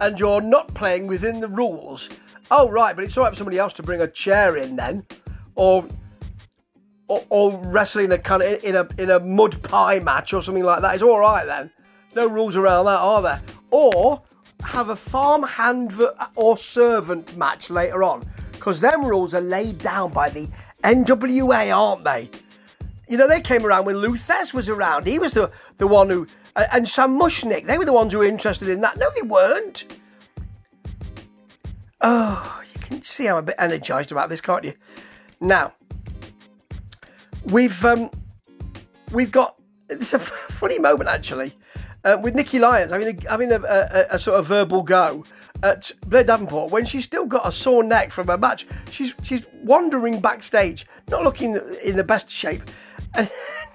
and 0.00 0.18
you're 0.18 0.40
not 0.40 0.72
playing 0.74 1.06
within 1.06 1.40
the 1.40 1.48
rules. 1.48 2.08
Oh 2.50 2.68
right, 2.70 2.96
but 2.96 3.04
it's 3.04 3.16
alright 3.16 3.32
for 3.32 3.38
somebody 3.38 3.58
else 3.58 3.74
to 3.74 3.82
bring 3.82 4.00
a 4.00 4.08
chair 4.08 4.56
in 4.56 4.76
then. 4.76 5.06
Or 5.54 5.86
or, 7.08 7.24
or 7.28 7.58
wrestling 7.66 8.12
a 8.12 8.18
kind 8.18 8.42
of 8.42 8.64
in 8.64 8.76
a 8.76 8.88
in 8.98 9.10
a 9.10 9.20
mud 9.20 9.62
pie 9.62 10.00
match 10.00 10.32
or 10.32 10.42
something 10.42 10.64
like 10.64 10.80
that. 10.82 10.94
It's 10.94 11.02
alright 11.02 11.46
then. 11.46 11.70
No 12.16 12.26
rules 12.26 12.56
around 12.56 12.86
that, 12.86 12.98
are 12.98 13.22
there? 13.22 13.42
Or 13.70 14.22
have 14.62 14.88
a 14.88 14.96
farm 14.96 15.42
hand 15.42 15.92
uh, 16.00 16.12
or 16.34 16.58
servant 16.58 17.36
match 17.36 17.70
later 17.70 18.02
on 18.02 18.28
because 18.60 18.78
them 18.80 19.06
rules 19.06 19.32
are 19.32 19.40
laid 19.40 19.78
down 19.78 20.12
by 20.12 20.28
the 20.28 20.46
NWA, 20.84 21.74
aren't 21.74 22.04
they? 22.04 22.28
You 23.08 23.16
know, 23.16 23.26
they 23.26 23.40
came 23.40 23.64
around 23.64 23.86
when 23.86 23.96
Lou 23.96 24.18
was 24.52 24.68
around. 24.68 25.06
He 25.06 25.18
was 25.18 25.32
the, 25.32 25.50
the 25.78 25.86
one 25.86 26.10
who, 26.10 26.26
and 26.54 26.86
Sam 26.86 27.18
Muchnick, 27.18 27.66
they 27.66 27.78
were 27.78 27.86
the 27.86 27.92
ones 27.94 28.12
who 28.12 28.18
were 28.18 28.26
interested 28.26 28.68
in 28.68 28.82
that. 28.82 28.98
No, 28.98 29.10
they 29.14 29.22
weren't. 29.22 29.86
Oh, 32.02 32.62
you 32.72 32.80
can 32.80 33.02
see 33.02 33.28
I'm 33.28 33.38
a 33.38 33.42
bit 33.42 33.54
energised 33.58 34.12
about 34.12 34.28
this, 34.28 34.42
can't 34.42 34.62
you? 34.62 34.74
Now, 35.40 35.72
we've 37.46 37.82
um, 37.84 38.10
we've 39.10 39.32
got 39.32 39.56
it's 39.88 40.12
a 40.12 40.18
funny 40.60 40.78
moment 40.78 41.08
actually 41.08 41.54
uh, 42.04 42.18
with 42.22 42.34
Nikki 42.34 42.58
Lyons 42.58 42.92
having 42.92 43.18
a, 43.18 43.28
having 43.28 43.52
a, 43.52 43.60
a, 43.62 44.06
a, 44.10 44.18
sort 44.18 44.38
of 44.38 44.46
verbal 44.46 44.82
go 44.82 45.24
at 45.62 45.90
Blair 46.06 46.24
Davenport 46.24 46.70
when 46.70 46.84
she's 46.84 47.04
still 47.04 47.26
got 47.26 47.46
a 47.46 47.52
sore 47.52 47.82
neck 47.82 48.12
from 48.12 48.28
her 48.28 48.38
match. 48.38 48.66
She's 48.90 49.14
she's 49.22 49.42
wandering 49.62 50.20
backstage, 50.20 50.86
not 51.08 51.22
looking 51.22 51.60
in 51.82 51.96
the 51.96 52.04
best 52.04 52.30
shape. 52.30 52.62
And 53.14 53.30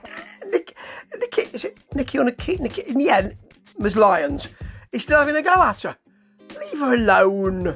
Nikki, 0.52 0.74
Nikki, 1.20 1.42
is 1.54 1.66
it 1.66 1.80
Nikki 1.94 2.18
on 2.18 2.28
a 2.28 2.32
key? 2.32 2.58
Nikki, 2.58 2.82
in 2.82 2.98
the 2.98 3.10
end, 3.10 3.36
Ms. 3.78 3.96
Lyons 3.96 4.48
is 4.92 5.04
still 5.04 5.20
having 5.20 5.36
a 5.36 5.42
go 5.42 5.54
at 5.54 5.82
her. 5.82 5.98
Leave 6.60 6.80
her 6.80 6.94
alone. 6.94 7.76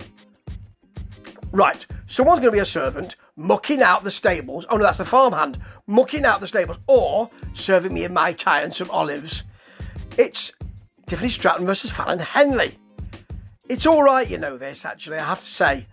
Right, 1.51 1.85
someone's 2.07 2.39
going 2.39 2.51
to 2.51 2.57
be 2.57 2.59
a 2.59 2.65
servant 2.65 3.15
mucking 3.35 3.81
out 3.81 4.03
the 4.03 4.11
stables. 4.11 4.65
Oh 4.69 4.77
no, 4.77 4.83
that's 4.83 4.99
the 4.99 5.05
farmhand 5.05 5.59
mucking 5.87 6.25
out 6.25 6.39
the 6.39 6.47
stables, 6.47 6.77
or 6.87 7.29
serving 7.53 7.93
me 7.93 8.03
a 8.03 8.09
mai 8.09 8.33
tai 8.33 8.61
and 8.61 8.73
some 8.73 8.91
olives. 8.91 9.43
It's 10.17 10.51
Tiffany 11.07 11.31
Stratton 11.31 11.65
versus 11.65 11.89
Fallon 11.89 12.19
Henley. 12.19 12.77
It's 13.69 13.85
all 13.85 14.01
right, 14.01 14.27
you 14.27 14.39
know 14.39 14.57
this. 14.57 14.83
Actually, 14.83 15.17
I 15.19 15.25
have 15.25 15.41
to 15.41 15.45
say. 15.45 15.85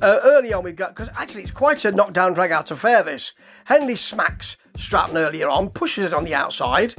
Uh, 0.00 0.20
early 0.22 0.52
on, 0.52 0.62
we've 0.62 0.76
got 0.76 0.94
because 0.94 1.08
actually 1.16 1.42
it's 1.42 1.50
quite 1.50 1.84
a 1.84 1.90
knockdown, 1.90 2.34
drag 2.34 2.52
out 2.52 2.70
affair. 2.70 3.02
This 3.02 3.32
Henley 3.64 3.96
smacks 3.96 4.56
Stratton 4.78 5.16
earlier 5.16 5.48
on, 5.48 5.70
pushes 5.70 6.06
it 6.06 6.14
on 6.14 6.22
the 6.22 6.36
outside. 6.36 6.94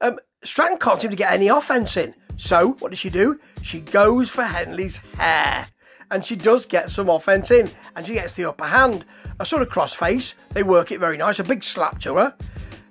Um, 0.00 0.20
Stratton 0.44 0.78
can't 0.78 1.02
seem 1.02 1.10
to 1.10 1.16
get 1.16 1.32
any 1.32 1.48
offense 1.48 1.96
in. 1.96 2.14
So 2.36 2.76
what 2.78 2.90
does 2.90 3.00
she 3.00 3.10
do? 3.10 3.40
She 3.62 3.80
goes 3.80 4.30
for 4.30 4.44
Henley's 4.44 4.98
hair. 5.18 5.66
And 6.10 6.24
she 6.24 6.36
does 6.36 6.66
get 6.66 6.90
some 6.90 7.08
offense 7.08 7.50
in, 7.50 7.68
and 7.96 8.06
she 8.06 8.12
gets 8.12 8.34
the 8.34 8.44
upper 8.44 8.66
hand. 8.66 9.04
A 9.40 9.46
sort 9.46 9.62
of 9.62 9.70
crossface. 9.70 10.34
They 10.50 10.62
work 10.62 10.92
it 10.92 11.00
very 11.00 11.16
nice. 11.16 11.40
A 11.40 11.44
big 11.44 11.64
slap 11.64 11.98
to 12.02 12.14
her. 12.16 12.36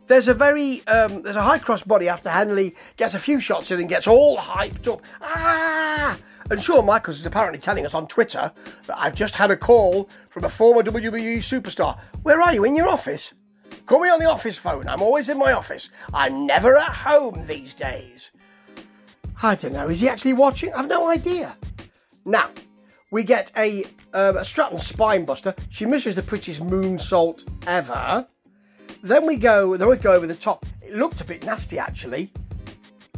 There's 0.07 0.27
a 0.27 0.33
very 0.33 0.85
um, 0.87 1.21
there's 1.21 1.37
a 1.37 1.43
high 1.43 1.59
cross 1.59 1.81
body 1.81 2.09
after 2.09 2.29
Henley 2.29 2.75
gets 2.97 3.13
a 3.13 3.19
few 3.19 3.39
shots 3.39 3.71
in 3.71 3.79
and 3.79 3.87
gets 3.87 4.05
all 4.05 4.37
hyped 4.37 4.91
up. 4.91 5.01
Ah! 5.21 6.17
And 6.49 6.61
Shawn 6.61 6.85
Michaels 6.85 7.19
is 7.19 7.25
apparently 7.25 7.59
telling 7.59 7.85
us 7.85 7.93
on 7.93 8.07
Twitter 8.07 8.51
that 8.87 8.99
I've 8.99 9.15
just 9.15 9.35
had 9.35 9.51
a 9.51 9.57
call 9.57 10.09
from 10.29 10.43
a 10.43 10.49
former 10.49 10.83
WWE 10.83 11.37
superstar. 11.39 11.99
Where 12.23 12.41
are 12.41 12.53
you? 12.53 12.63
In 12.63 12.75
your 12.75 12.87
office? 12.87 13.33
Call 13.85 13.99
me 14.01 14.09
on 14.09 14.19
the 14.19 14.29
office 14.29 14.57
phone. 14.57 14.87
I'm 14.87 15.01
always 15.01 15.29
in 15.29 15.37
my 15.37 15.51
office. 15.51 15.89
I'm 16.13 16.45
never 16.45 16.77
at 16.77 16.91
home 16.91 17.47
these 17.47 17.73
days. 17.73 18.31
I 19.41 19.55
don't 19.55 19.73
know. 19.73 19.89
Is 19.89 19.99
he 19.99 20.09
actually 20.09 20.33
watching? 20.33 20.73
I've 20.73 20.87
no 20.87 21.09
idea. 21.09 21.57
Now, 22.25 22.49
we 23.11 23.23
get 23.23 23.51
a, 23.57 23.83
uh, 24.13 24.33
a 24.37 24.45
Stratton 24.45 24.77
spinebuster. 24.77 25.57
She 25.69 25.85
misses 25.85 26.15
the 26.15 26.23
prettiest 26.23 26.61
moonsault 26.61 27.43
ever. 27.67 28.27
Then 29.01 29.27
we 29.27 29.35
go, 29.35 29.75
they 29.75 29.83
both 29.83 30.01
go 30.01 30.13
over 30.13 30.25
the 30.25 30.35
top. 30.35 30.65
It 30.81 30.95
looked 30.95 31.19
a 31.19 31.25
bit 31.25 31.45
nasty 31.45 31.77
actually. 31.77 32.31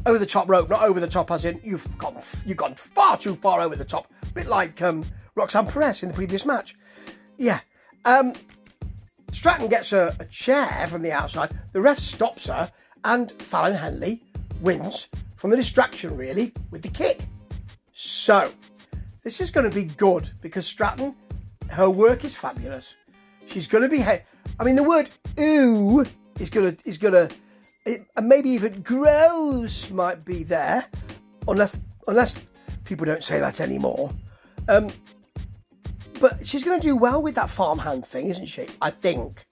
Over 0.06 0.18
the 0.20 0.26
top 0.26 0.48
rope, 0.48 0.70
not 0.70 0.84
over 0.84 1.00
the 1.00 1.08
top 1.08 1.32
as 1.32 1.46
in 1.46 1.60
you've 1.64 1.86
gone 1.98 2.22
you've 2.46 2.58
gone 2.58 2.76
far 2.76 3.18
too 3.18 3.36
far 3.36 3.62
over 3.62 3.76
the 3.76 3.86
top. 3.86 4.12
A 4.24 4.34
bit 4.34 4.48
like 4.48 4.82
um, 4.82 5.04
Roxanne 5.36 5.68
Perez 5.68 6.04
in 6.04 6.10
the 6.10 6.16
previous 6.16 6.46
match. 6.46 6.76
Yeah. 7.38 7.60
Um, 8.06 8.34
Stratton 9.32 9.68
gets 9.68 9.92
a, 9.92 10.16
a 10.20 10.26
chair 10.26 10.88
from 10.88 11.02
the 11.02 11.12
outside. 11.12 11.52
The 11.74 11.82
ref 11.82 12.00
stops 12.00 12.48
her, 12.48 12.72
and 13.04 13.32
Fallon 13.42 13.76
Henley 13.76 14.22
wins 14.62 15.10
from 15.36 15.50
the 15.50 15.58
distraction, 15.58 16.16
really, 16.16 16.54
with 16.72 16.82
the 16.82 16.90
kick. 16.90 17.26
So, 17.92 18.52
this 19.24 19.42
is 19.42 19.52
going 19.52 19.70
to 19.70 19.76
be 19.76 19.84
good 19.84 20.30
because 20.42 20.66
Stratton, 20.66 21.16
her 21.70 21.90
work 21.90 22.24
is 22.24 22.36
fabulous. 22.36 22.96
She's 23.46 23.68
going 23.68 23.84
to 23.84 23.90
be. 23.90 24.04
I 24.04 24.24
mean, 24.64 24.76
the 24.76 24.84
word 24.84 25.10
"ooh" 25.40 26.06
is 26.40 26.50
gonna 26.50 26.76
is 26.86 26.98
gonna, 26.98 27.30
it, 27.86 28.06
and 28.16 28.28
maybe 28.28 28.50
even 28.50 28.82
grows 28.82 29.90
might 29.92 30.26
be 30.26 30.44
there, 30.44 30.86
unless 31.48 31.78
unless 32.08 32.42
people 32.84 33.06
don't 33.06 33.24
say 33.24 33.40
that 33.40 33.62
anymore. 33.62 34.12
Um, 34.68 34.90
but 36.20 36.46
she's 36.46 36.64
going 36.64 36.80
to 36.80 36.88
do 36.88 36.96
well 36.96 37.22
with 37.22 37.36
that 37.36 37.50
farmhand 37.50 38.06
thing, 38.06 38.28
isn't 38.28 38.48
she? 38.48 38.68
I 38.82 38.90
think. 38.90 39.46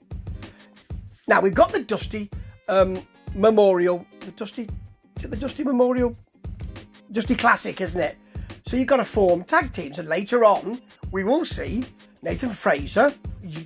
Now 1.27 1.39
we've 1.39 1.53
got 1.53 1.71
the 1.71 1.81
Dusty 1.81 2.29
um, 2.67 3.01
Memorial, 3.35 4.05
the 4.21 4.31
Dusty, 4.31 4.69
the 5.15 5.37
Dusty 5.37 5.63
Memorial, 5.63 6.15
Dusty 7.11 7.35
Classic, 7.35 7.79
isn't 7.79 7.99
it? 7.99 8.17
So 8.65 8.77
you've 8.77 8.87
got 8.87 8.97
to 8.97 9.05
form 9.05 9.43
tag 9.43 9.71
teams, 9.71 9.99
and 9.99 10.09
later 10.09 10.43
on 10.43 10.81
we 11.11 11.23
will 11.23 11.45
see 11.45 11.85
Nathan 12.21 12.49
Fraser, 12.49 13.13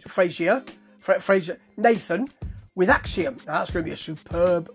Frazier, 0.06 0.64
Fraser, 1.00 1.58
Nathan 1.78 2.30
with 2.78 2.90
Axiom. 2.92 3.38
Now 3.48 3.54
that's 3.54 3.72
going 3.72 3.84
to 3.84 3.90
be 3.90 3.94
a 3.94 3.98
superb 3.98 4.70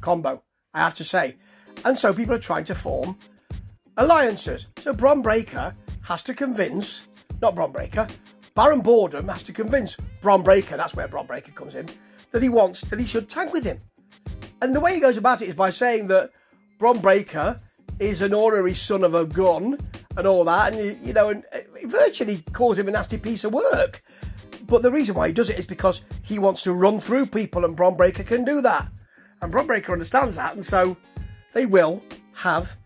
combo, 0.00 0.42
I 0.74 0.80
have 0.80 0.94
to 0.94 1.04
say. 1.04 1.36
And 1.84 1.96
so 1.96 2.12
people 2.12 2.34
are 2.34 2.40
trying 2.40 2.64
to 2.64 2.74
form 2.74 3.16
alliances. 3.96 4.66
So 4.80 4.92
Bron 4.92 5.22
Breakker 5.22 5.74
has 6.02 6.22
to 6.24 6.34
convince, 6.34 7.06
not 7.40 7.54
Bron 7.54 7.70
Breakker, 7.70 8.08
Baron 8.56 8.80
Boredom 8.80 9.28
has 9.28 9.44
to 9.44 9.52
convince 9.52 9.96
Bron 10.20 10.42
Breakker, 10.42 10.76
that's 10.76 10.94
where 10.94 11.06
Bron 11.06 11.26
Breakker 11.26 11.52
comes 11.52 11.76
in, 11.76 11.88
that 12.32 12.42
he 12.42 12.48
wants, 12.48 12.80
that 12.82 12.98
he 12.98 13.06
should 13.06 13.30
tank 13.30 13.52
with 13.52 13.64
him. 13.64 13.80
And 14.60 14.74
the 14.74 14.80
way 14.80 14.94
he 14.94 15.00
goes 15.00 15.16
about 15.16 15.40
it 15.40 15.48
is 15.48 15.54
by 15.54 15.70
saying 15.70 16.08
that 16.08 16.30
Bron 16.80 16.98
Breakker 16.98 17.60
is 18.00 18.20
an 18.20 18.34
honorary 18.34 18.74
son 18.74 19.04
of 19.04 19.14
a 19.14 19.24
gun 19.24 19.78
and 20.16 20.26
all 20.26 20.44
that, 20.44 20.74
and 20.74 21.06
you 21.06 21.12
know, 21.12 21.28
and 21.28 21.44
uh, 21.52 21.58
virtually 21.84 22.42
calls 22.52 22.78
him 22.78 22.88
a 22.88 22.90
nasty 22.90 23.18
piece 23.18 23.44
of 23.44 23.52
work. 23.52 24.02
But 24.66 24.82
the 24.82 24.90
reason 24.90 25.14
why 25.14 25.28
he 25.28 25.34
does 25.34 25.50
it 25.50 25.58
is 25.58 25.66
because 25.66 26.02
he 26.22 26.38
wants 26.38 26.62
to 26.62 26.72
run 26.72 26.98
through 27.00 27.26
people, 27.26 27.64
and 27.64 27.76
Bron 27.76 27.96
Breakker 27.96 28.24
can 28.24 28.44
do 28.44 28.60
that. 28.62 28.88
And 29.40 29.52
Bron 29.52 29.66
Breakker 29.66 29.92
understands 29.92 30.36
that, 30.36 30.54
and 30.54 30.64
so 30.64 30.96
they 31.52 31.66
will 31.66 32.02
have 32.32 32.76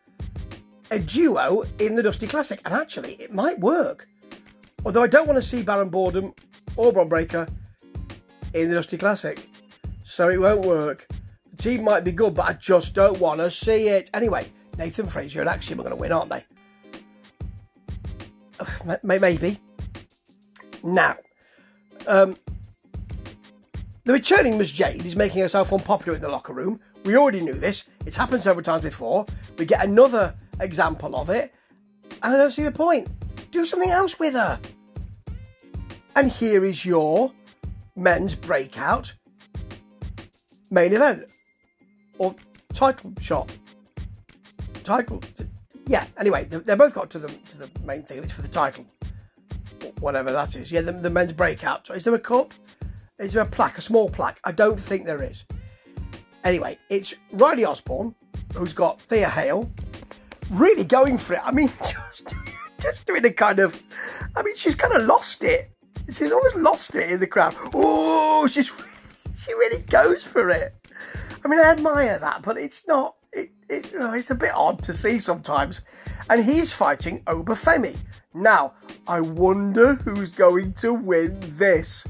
a 0.90 0.98
duo 0.98 1.64
in 1.78 1.94
the 1.94 2.02
Dusty 2.02 2.26
Classic. 2.26 2.60
And 2.64 2.74
actually, 2.74 3.14
it 3.14 3.32
might 3.32 3.60
work. 3.60 4.06
Although 4.84 5.02
I 5.02 5.06
don't 5.06 5.26
want 5.26 5.36
to 5.36 5.48
see 5.48 5.62
Baron 5.62 5.88
Boredom 5.88 6.34
or 6.76 6.92
Bron 6.92 7.08
Breakker 7.08 7.46
in 8.54 8.68
the 8.68 8.74
Dusty 8.74 8.96
Classic. 8.96 9.40
So 10.04 10.28
it 10.28 10.40
won't 10.40 10.64
work. 10.64 11.06
The 11.50 11.62
team 11.62 11.84
might 11.84 12.04
be 12.04 12.12
good, 12.12 12.34
but 12.34 12.48
I 12.48 12.54
just 12.54 12.94
don't 12.94 13.20
want 13.20 13.40
to 13.40 13.50
see 13.50 13.88
it. 13.88 14.10
Anyway, 14.14 14.50
Nathan 14.78 15.06
Frazer 15.06 15.40
and 15.40 15.48
Axiom 15.48 15.80
are 15.80 15.84
going 15.84 15.94
to 15.94 16.00
win, 16.00 16.12
aren't 16.12 16.30
they? 16.30 16.44
maybe. 19.18 19.60
Now, 20.82 21.16
um, 22.08 22.36
the 24.04 24.12
returning 24.12 24.58
Miss 24.58 24.70
Jade 24.70 25.04
is 25.04 25.14
making 25.14 25.42
herself 25.42 25.72
unpopular 25.72 26.16
in 26.16 26.22
the 26.22 26.28
locker 26.28 26.52
room. 26.52 26.80
We 27.04 27.16
already 27.16 27.40
knew 27.40 27.54
this. 27.54 27.84
It's 28.06 28.16
happened 28.16 28.42
several 28.42 28.64
times 28.64 28.82
before. 28.82 29.26
We 29.58 29.66
get 29.66 29.84
another 29.84 30.34
example 30.60 31.14
of 31.14 31.30
it. 31.30 31.54
And 32.22 32.34
I 32.34 32.36
don't 32.36 32.50
see 32.50 32.62
the 32.62 32.72
point. 32.72 33.08
Do 33.50 33.64
something 33.66 33.90
else 33.90 34.18
with 34.18 34.34
her. 34.34 34.58
And 36.16 36.30
here 36.30 36.64
is 36.64 36.84
your 36.84 37.32
men's 37.94 38.34
breakout 38.34 39.12
main 40.70 40.92
event 40.92 41.30
or 42.18 42.34
title 42.72 43.12
shot. 43.20 43.50
Title. 44.84 45.22
Yeah, 45.86 46.06
anyway, 46.18 46.44
they 46.44 46.74
both 46.74 46.94
got 46.94 47.10
to 47.10 47.18
the, 47.18 47.28
to 47.28 47.58
the 47.58 47.70
main 47.84 48.02
thing. 48.02 48.22
It's 48.22 48.32
for 48.32 48.42
the 48.42 48.48
title. 48.48 48.86
Whatever 50.00 50.32
that 50.32 50.56
is. 50.56 50.70
Yeah, 50.70 50.82
the, 50.82 50.92
the 50.92 51.10
men's 51.10 51.32
breakout. 51.32 51.88
Is 51.90 52.04
there 52.04 52.14
a 52.14 52.18
cup? 52.18 52.54
Is 53.18 53.32
there 53.32 53.42
a 53.42 53.46
plaque? 53.46 53.78
A 53.78 53.82
small 53.82 54.08
plaque? 54.08 54.38
I 54.44 54.52
don't 54.52 54.78
think 54.78 55.04
there 55.04 55.22
is. 55.22 55.44
Anyway, 56.44 56.78
it's 56.88 57.14
Riley 57.32 57.64
Osborne, 57.64 58.14
who's 58.54 58.72
got 58.72 59.00
Thea 59.02 59.28
Hale, 59.28 59.70
really 60.50 60.84
going 60.84 61.18
for 61.18 61.34
it. 61.34 61.40
I 61.44 61.50
mean, 61.50 61.70
just, 61.82 62.34
just 62.80 63.06
doing 63.06 63.24
a 63.24 63.32
kind 63.32 63.58
of. 63.58 63.80
I 64.36 64.42
mean, 64.42 64.56
she's 64.56 64.74
kind 64.74 64.94
of 64.94 65.04
lost 65.04 65.42
it. 65.44 65.70
She's 66.12 66.32
almost 66.32 66.56
lost 66.56 66.94
it 66.94 67.10
in 67.10 67.20
the 67.20 67.26
crowd. 67.26 67.56
Oh, 67.74 68.46
she's 68.46 68.70
she 69.36 69.52
really 69.54 69.82
goes 69.82 70.22
for 70.24 70.48
it. 70.50 70.74
I 71.44 71.48
mean, 71.48 71.60
I 71.60 71.64
admire 71.64 72.18
that, 72.18 72.42
but 72.42 72.56
it's 72.56 72.86
not. 72.86 73.16
It, 73.32 73.50
it 73.68 73.90
it's 73.92 74.30
a 74.30 74.34
bit 74.34 74.52
odd 74.54 74.82
to 74.84 74.94
see 74.94 75.18
sometimes. 75.18 75.80
And 76.30 76.44
he's 76.44 76.72
fighting 76.72 77.22
Oba 77.26 77.54
Femi. 77.54 77.96
Now, 78.38 78.74
I 79.08 79.20
wonder 79.20 79.94
who's 79.94 80.30
going 80.30 80.72
to 80.74 80.94
win 80.94 81.38
this. 81.58 82.04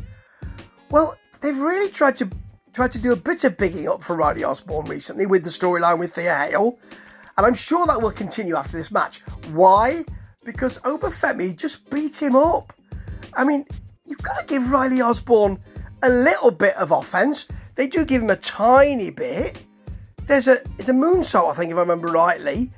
Well, 0.90 1.16
they've 1.40 1.56
really 1.56 1.90
tried 1.90 2.16
to 2.18 2.30
tried 2.74 2.92
to 2.92 2.98
do 2.98 3.12
a 3.12 3.16
bit 3.16 3.42
of 3.44 3.56
bigging 3.56 3.88
up 3.88 4.04
for 4.04 4.14
Riley 4.14 4.44
Osborne 4.44 4.86
recently 4.86 5.26
with 5.26 5.42
the 5.42 5.50
storyline 5.50 5.98
with 5.98 6.14
Thea 6.14 6.36
Hale, 6.36 6.78
and 7.36 7.46
I'm 7.46 7.54
sure 7.54 7.86
that 7.86 8.00
will 8.00 8.12
continue 8.12 8.56
after 8.56 8.76
this 8.76 8.90
match. 8.90 9.20
Why? 9.52 10.04
Because 10.44 10.78
Oba 10.84 11.08
Femi 11.08 11.56
just 11.56 11.88
beat 11.90 12.20
him 12.20 12.36
up. 12.36 12.72
I 13.34 13.44
mean, 13.44 13.66
you've 14.04 14.22
got 14.22 14.38
to 14.38 14.46
give 14.46 14.70
Riley 14.70 15.00
Osborne 15.00 15.58
a 16.02 16.08
little 16.08 16.50
bit 16.50 16.76
of 16.76 16.90
offense. 16.90 17.46
They 17.74 17.86
do 17.86 18.04
give 18.04 18.22
him 18.22 18.30
a 18.30 18.36
tiny 18.36 19.10
bit. 19.10 19.64
There's 20.26 20.46
a 20.46 20.60
it's 20.78 20.90
a 20.90 20.92
moonsault, 20.92 21.50
I 21.50 21.54
think, 21.54 21.70
if 21.72 21.76
I 21.78 21.80
remember 21.80 22.08
rightly. 22.08 22.70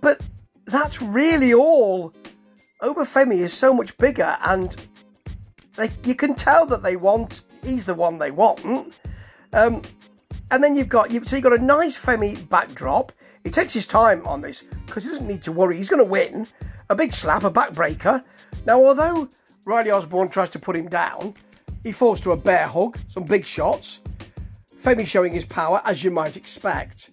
But 0.00 0.20
that's 0.66 1.00
really 1.00 1.54
all. 1.54 2.12
Oba 2.80 3.02
Femi 3.02 3.40
is 3.40 3.54
so 3.54 3.72
much 3.72 3.96
bigger, 3.96 4.36
and 4.44 4.76
they, 5.76 5.90
you 6.04 6.14
can 6.14 6.34
tell 6.34 6.66
that 6.66 6.82
they 6.82 6.96
want. 6.96 7.42
He's 7.62 7.84
the 7.84 7.94
one 7.94 8.18
they 8.18 8.30
want. 8.30 8.94
Um, 9.52 9.82
and 10.50 10.62
then 10.62 10.76
you've 10.76 10.88
got 10.88 11.10
you 11.10 11.24
so 11.24 11.36
you've 11.36 11.42
got 11.42 11.58
a 11.58 11.62
nice 11.62 11.98
Femi 11.98 12.48
backdrop. 12.48 13.12
He 13.44 13.50
takes 13.50 13.72
his 13.72 13.86
time 13.86 14.26
on 14.26 14.40
this 14.40 14.62
because 14.86 15.04
he 15.04 15.10
doesn't 15.10 15.26
need 15.26 15.42
to 15.44 15.52
worry. 15.52 15.76
He's 15.76 15.88
going 15.88 16.04
to 16.04 16.10
win. 16.10 16.46
A 16.90 16.94
big 16.94 17.12
slap, 17.12 17.44
a 17.44 17.50
backbreaker. 17.50 18.22
Now, 18.64 18.84
although 18.84 19.28
Riley 19.64 19.90
Osborne 19.90 20.28
tries 20.28 20.50
to 20.50 20.58
put 20.58 20.76
him 20.76 20.88
down, 20.88 21.34
he 21.82 21.92
falls 21.92 22.20
to 22.22 22.32
a 22.32 22.36
bear 22.36 22.66
hug, 22.66 22.98
some 23.08 23.24
big 23.24 23.44
shots. 23.44 24.00
Femi 24.82 25.06
showing 25.06 25.32
his 25.32 25.44
power, 25.44 25.80
as 25.84 26.04
you 26.04 26.10
might 26.10 26.36
expect. 26.36 27.10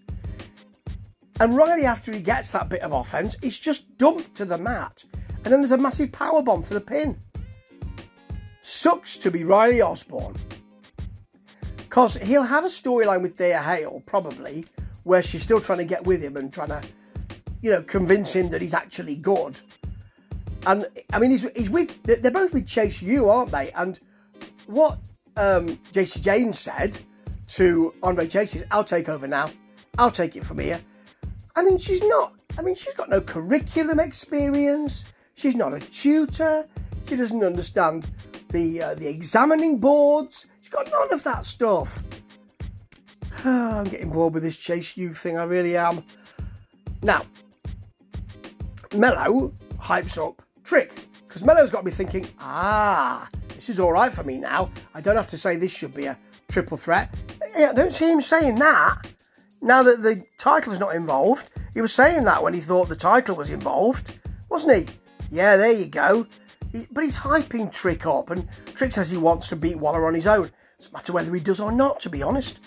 And 1.40 1.56
Riley, 1.56 1.86
after 1.86 2.12
he 2.12 2.20
gets 2.20 2.52
that 2.52 2.70
bit 2.70 2.82
of 2.82 2.92
offense, 2.92 3.36
he's 3.42 3.58
just 3.58 3.98
dumped 3.98 4.36
to 4.36 4.46
the 4.46 4.58
mat. 4.58 5.06
And 5.44 5.52
then 5.52 5.62
there's 5.62 5.72
a 5.72 5.78
massive 5.78 6.12
power 6.12 6.42
bomb 6.42 6.64
for 6.64 6.74
the 6.74 6.82
pin. 6.82 7.20
Sucks 8.62 9.18
to 9.18 9.30
be 9.30 9.44
Riley 9.44 9.82
Osborne. 9.82 10.36
Because 11.78 12.16
he'll 12.18 12.44
have 12.44 12.64
a 12.64 12.70
storyline 12.70 13.22
with 13.22 13.38
Thea 13.38 13.62
Hale, 13.62 14.02
probably, 14.06 14.66
where 15.04 15.22
she's 15.22 15.44
still 15.44 15.60
trying 15.60 15.80
to 15.80 15.86
get 15.86 16.06
with 16.06 16.24
him 16.24 16.38
and 16.38 16.52
trying 16.52 16.70
to, 16.70 16.82
you 17.62 17.70
know, 17.70 17.84
convince 17.84 18.34
him 18.34 18.50
that 18.50 18.62
he's 18.62 18.74
actually 18.74 19.16
good. 19.16 19.56
And, 20.66 20.88
I 21.12 21.20
mean, 21.20 21.32
he's, 21.32 21.46
he's 21.56 21.70
with, 21.70 22.02
they're 22.04 22.32
both 22.32 22.54
with 22.54 22.66
Chase 22.66 23.02
U, 23.02 23.30
aren't 23.30 23.52
they? 23.52 23.72
And 23.72 24.00
what 24.66 24.98
um, 25.36 25.78
Jacy 25.92 26.22
Jayne 26.22 26.54
said 26.54 26.98
to 27.50 27.94
Andre 28.02 28.28
Chase 28.28 28.56
is, 28.56 28.64
I'll 28.72 28.86
take 28.86 29.10
over 29.10 29.28
now. 29.28 29.50
I'll 29.98 30.10
take 30.10 30.36
it 30.36 30.46
from 30.46 30.60
here. 30.60 30.82
I 31.56 31.64
mean, 31.64 31.78
she's 31.78 32.02
not, 32.02 32.34
I 32.58 32.62
mean, 32.62 32.76
she's 32.76 32.94
got 32.94 33.10
no 33.10 33.22
curriculum 33.22 34.00
experience. 34.00 35.04
She's 35.36 35.56
not 35.56 35.74
a 35.74 35.80
tutor. 35.80 36.68
She 37.08 37.16
doesn't 37.16 37.44
understand 37.44 38.06
the, 38.50 38.82
uh, 38.82 38.96
the 38.96 39.08
examining 39.08 39.80
boards. 39.80 40.46
She's 40.62 40.72
got 40.72 40.90
none 40.90 41.14
of 41.14 41.24
that 41.24 41.46
stuff. 41.46 42.04
I'm 43.46 43.86
getting 43.86 44.10
bored 44.10 44.34
with 44.34 44.44
this 44.44 44.56
Chase 44.56 44.96
U 44.96 45.14
thing, 45.14 45.38
I 45.38 45.44
really 45.44 45.76
am. 45.76 46.04
Now, 47.02 47.24
Melo 48.96 49.54
hypes 49.78 50.18
up 50.18 50.42
Trick, 50.64 51.08
because 51.28 51.44
Melo's 51.44 51.70
got 51.70 51.84
me 51.84 51.92
thinking, 51.92 52.26
ah, 52.40 53.28
this 53.50 53.70
is 53.70 53.80
all 53.80 53.92
right 53.92 54.14
for 54.14 54.24
me 54.24 54.38
now. 54.38 54.72
I 54.94 55.02
don't 55.02 55.16
have 55.16 55.28
to 55.28 55.38
say 55.38 55.56
this 55.56 55.72
should 55.72 55.94
be 55.94 56.06
a 56.06 56.18
triple 56.50 56.78
threat. 56.78 57.14
I 57.58 57.74
don't 57.74 57.94
see 57.94 58.10
him 58.10 58.22
saying 58.22 58.56
that. 58.60 59.08
Now 59.62 59.84
that 59.84 60.04
the 60.04 60.24
title 60.38 60.74
is 60.74 60.80
not 60.80 60.96
involved, 60.96 61.48
he 61.74 61.82
was 61.82 61.94
saying 61.94 62.24
that 62.26 62.44
when 62.44 62.54
he 62.54 62.62
thought 62.62 62.90
the 62.90 62.96
title 62.96 63.36
was 63.36 63.50
involved, 63.50 64.20
wasn't 64.50 64.90
he? 64.90 64.96
Yeah, 65.34 65.58
there 65.58 65.72
you 65.72 65.88
go. 65.88 66.28
But 66.92 67.04
he's 67.04 67.18
hyping 67.18 67.72
Trick 67.72 68.06
up, 68.06 68.30
and 68.30 68.48
Trick 68.76 68.94
says 68.94 69.10
he 69.10 69.18
wants 69.18 69.48
to 69.48 69.56
beat 69.56 69.78
Waller 69.78 70.06
on 70.06 70.14
his 70.14 70.28
own. 70.28 70.52
Doesn't 70.78 70.94
matter 70.94 71.12
whether 71.12 71.34
he 71.34 71.42
does 71.42 71.60
or 71.60 71.72
not, 71.72 72.00
to 72.02 72.10
be 72.10 72.22
honest. 72.22 72.60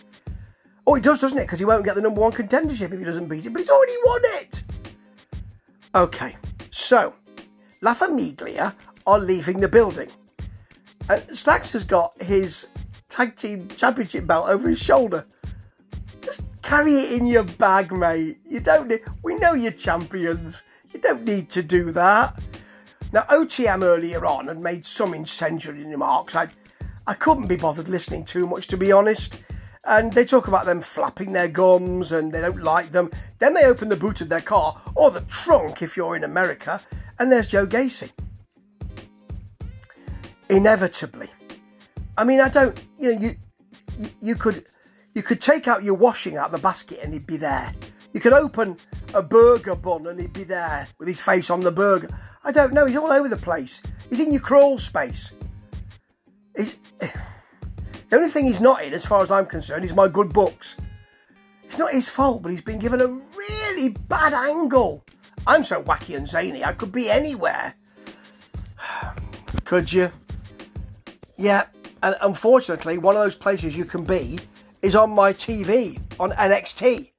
Oh, 0.84 0.94
he 0.94 1.00
does, 1.00 1.20
doesn't 1.20 1.38
it? 1.38 1.42
Because 1.42 1.60
he 1.60 1.64
won't 1.64 1.84
get 1.84 1.94
the 1.94 2.00
number 2.00 2.20
one 2.20 2.32
contendership 2.32 2.92
if 2.92 2.98
he 2.98 3.04
doesn't 3.04 3.28
beat 3.28 3.46
it, 3.46 3.50
but 3.50 3.60
he's 3.60 3.70
already 3.70 3.94
won 4.04 4.20
it. 4.24 4.62
Okay, 5.94 6.36
so 6.72 7.14
La 7.82 7.94
Famiglia 7.94 8.74
are 9.06 9.20
leaving 9.20 9.60
the 9.60 9.68
building. 9.68 10.10
Uh, 11.08 11.20
Stacks 11.32 11.70
has 11.70 11.84
got 11.84 12.20
his 12.20 12.66
tag 13.08 13.36
team 13.36 13.68
championship 13.68 14.26
belt 14.26 14.48
over 14.48 14.68
his 14.68 14.80
shoulder. 14.80 15.24
Just 16.20 16.42
carry 16.62 16.96
it 16.96 17.12
in 17.12 17.28
your 17.28 17.44
bag, 17.44 17.92
mate. 17.92 18.38
You 18.44 18.58
don't 18.58 18.88
need, 18.88 19.02
we 19.22 19.36
know 19.36 19.54
you're 19.54 19.70
champions. 19.70 20.56
You 20.96 21.02
don't 21.02 21.24
need 21.24 21.50
to 21.50 21.62
do 21.62 21.92
that. 21.92 22.40
Now, 23.12 23.26
OTM 23.28 23.82
earlier 23.82 24.24
on 24.24 24.46
had 24.46 24.62
made 24.62 24.86
some 24.86 25.12
incendiary 25.12 25.84
remarks. 25.84 26.34
I, 26.34 26.48
I 27.06 27.12
couldn't 27.12 27.48
be 27.48 27.56
bothered 27.56 27.90
listening 27.90 28.24
too 28.24 28.46
much, 28.46 28.66
to 28.68 28.78
be 28.78 28.92
honest. 28.92 29.38
And 29.84 30.10
they 30.10 30.24
talk 30.24 30.48
about 30.48 30.64
them 30.64 30.80
flapping 30.80 31.34
their 31.34 31.48
gums 31.48 32.12
and 32.12 32.32
they 32.32 32.40
don't 32.40 32.62
like 32.62 32.92
them. 32.92 33.10
Then 33.40 33.52
they 33.52 33.66
open 33.66 33.90
the 33.90 33.96
boot 33.96 34.22
of 34.22 34.30
their 34.30 34.40
car, 34.40 34.80
or 34.94 35.10
the 35.10 35.20
trunk 35.20 35.82
if 35.82 35.98
you're 35.98 36.16
in 36.16 36.24
America, 36.24 36.80
and 37.18 37.30
there's 37.30 37.48
Joe 37.48 37.66
Gacy 37.66 38.10
inevitably. 40.48 41.28
I 42.16 42.24
mean, 42.24 42.40
I 42.40 42.48
don't. 42.48 42.82
You 42.98 43.12
know, 43.12 43.20
you 43.20 43.36
you, 43.98 44.08
you 44.22 44.34
could 44.34 44.64
you 45.12 45.22
could 45.22 45.42
take 45.42 45.68
out 45.68 45.84
your 45.84 45.94
washing 45.94 46.38
out 46.38 46.52
the 46.52 46.58
basket 46.58 47.00
and 47.02 47.12
he'd 47.12 47.26
be 47.26 47.36
there. 47.36 47.74
You 48.12 48.20
could 48.20 48.32
open 48.32 48.76
a 49.14 49.22
burger 49.22 49.74
bun 49.74 50.06
and 50.06 50.20
he'd 50.20 50.32
be 50.32 50.44
there 50.44 50.88
with 50.98 51.08
his 51.08 51.20
face 51.20 51.50
on 51.50 51.60
the 51.60 51.72
burger. 51.72 52.08
I 52.44 52.52
don't 52.52 52.72
know. 52.72 52.86
He's 52.86 52.96
all 52.96 53.12
over 53.12 53.28
the 53.28 53.36
place. 53.36 53.80
He's 54.08 54.20
in 54.20 54.32
your 54.32 54.40
crawl 54.40 54.78
space. 54.78 55.32
He's, 56.56 56.76
the 56.98 57.10
only 58.16 58.30
thing 58.30 58.46
he's 58.46 58.60
not 58.60 58.82
in, 58.82 58.94
as 58.94 59.04
far 59.04 59.22
as 59.22 59.30
I'm 59.30 59.46
concerned, 59.46 59.84
is 59.84 59.92
my 59.92 60.08
good 60.08 60.32
books. 60.32 60.76
It's 61.64 61.78
not 61.78 61.92
his 61.92 62.08
fault, 62.08 62.42
but 62.42 62.50
he's 62.50 62.62
been 62.62 62.78
given 62.78 63.00
a 63.00 63.08
really 63.08 63.90
bad 64.08 64.32
angle. 64.32 65.04
I'm 65.46 65.64
so 65.64 65.82
wacky 65.82 66.16
and 66.16 66.28
zany, 66.28 66.64
I 66.64 66.72
could 66.72 66.92
be 66.92 67.10
anywhere. 67.10 67.74
Could 69.64 69.92
you? 69.92 70.10
Yeah, 71.36 71.64
and 72.02 72.14
unfortunately, 72.22 72.98
one 72.98 73.16
of 73.16 73.22
those 73.22 73.34
places 73.34 73.76
you 73.76 73.84
can 73.84 74.04
be 74.04 74.38
is 74.82 74.94
on 74.94 75.10
my 75.10 75.32
TV 75.32 76.00
on 76.20 76.30
NXT. 76.30 77.10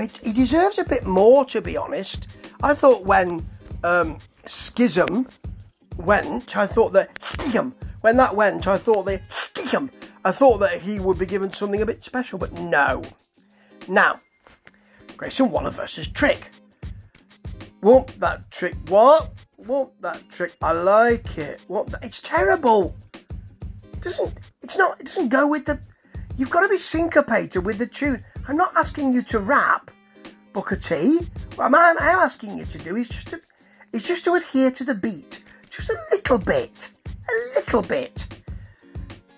It, 0.00 0.18
he 0.24 0.32
deserves 0.32 0.78
a 0.78 0.84
bit 0.84 1.06
more, 1.06 1.44
to 1.46 1.60
be 1.60 1.76
honest. 1.76 2.26
I 2.62 2.74
thought 2.74 3.04
when 3.04 3.46
um, 3.84 4.18
Schism 4.46 5.28
went, 5.96 6.56
I 6.56 6.66
thought 6.66 6.92
that 6.94 7.18
Schism, 7.22 7.74
when 8.00 8.16
that 8.16 8.34
went, 8.34 8.66
I 8.66 8.78
thought 8.78 9.04
that 9.06 9.22
Schism, 9.30 9.90
I 10.24 10.32
thought 10.32 10.58
that 10.58 10.80
he 10.80 10.98
would 11.00 11.18
be 11.18 11.26
given 11.26 11.52
something 11.52 11.82
a 11.82 11.86
bit 11.86 12.04
special, 12.04 12.38
but 12.38 12.52
no. 12.52 13.02
Now, 13.88 14.20
Grayson 15.16 15.50
Waller 15.50 15.70
versus 15.70 16.08
Trick. 16.08 16.50
Won't 17.82 18.18
that 18.20 18.50
trick? 18.50 18.74
What? 18.88 19.32
Won't 19.56 20.00
that 20.02 20.22
trick? 20.30 20.52
I 20.60 20.72
like 20.72 21.38
it. 21.38 21.62
What? 21.66 21.88
It's 22.02 22.20
terrible 22.20 22.94
It 23.94 24.00
doesn't 24.02 24.34
it's 24.62 24.76
not 24.76 25.00
it 25.00 25.06
doesn't 25.06 25.28
go 25.28 25.46
with 25.46 25.64
the 25.64 25.80
you've 26.36 26.50
got 26.50 26.60
to 26.60 26.68
be 26.68 26.76
syncopated 26.76 27.64
with 27.64 27.78
the 27.78 27.86
tune. 27.86 28.22
I'm 28.48 28.56
not 28.56 28.76
asking 28.76 29.12
you 29.12 29.22
to 29.24 29.38
rap 29.38 29.90
Booker 30.52 30.76
T. 30.76 31.18
What 31.56 31.66
I'm, 31.66 31.74
I'm 31.74 31.98
asking 31.98 32.58
you 32.58 32.64
to 32.66 32.78
do 32.78 32.96
is 32.96 33.08
just 33.08 33.28
to 33.28 33.40
is 33.92 34.04
just 34.04 34.24
to 34.24 34.34
adhere 34.34 34.70
to 34.70 34.84
the 34.84 34.94
beat. 34.94 35.42
Just 35.68 35.90
a 35.90 35.98
little 36.10 36.38
bit. 36.38 36.90
A 37.08 37.58
little 37.58 37.82
bit. 37.82 38.26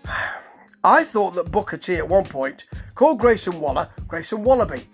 I 0.85 1.05
thought 1.05 1.35
that 1.35 1.51
Booker 1.51 1.77
T 1.77 1.95
at 1.97 2.09
one 2.09 2.25
point 2.25 2.65
called 2.95 3.19
Grayson 3.19 3.61
Waller 3.61 3.89
Grayson 4.09 4.43
Wallaby. 4.43 4.85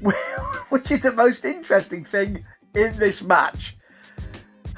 Which 0.68 0.90
is 0.90 1.00
the 1.00 1.12
most 1.12 1.44
interesting 1.44 2.04
thing 2.04 2.44
in 2.74 2.96
this 2.98 3.22
match. 3.22 3.76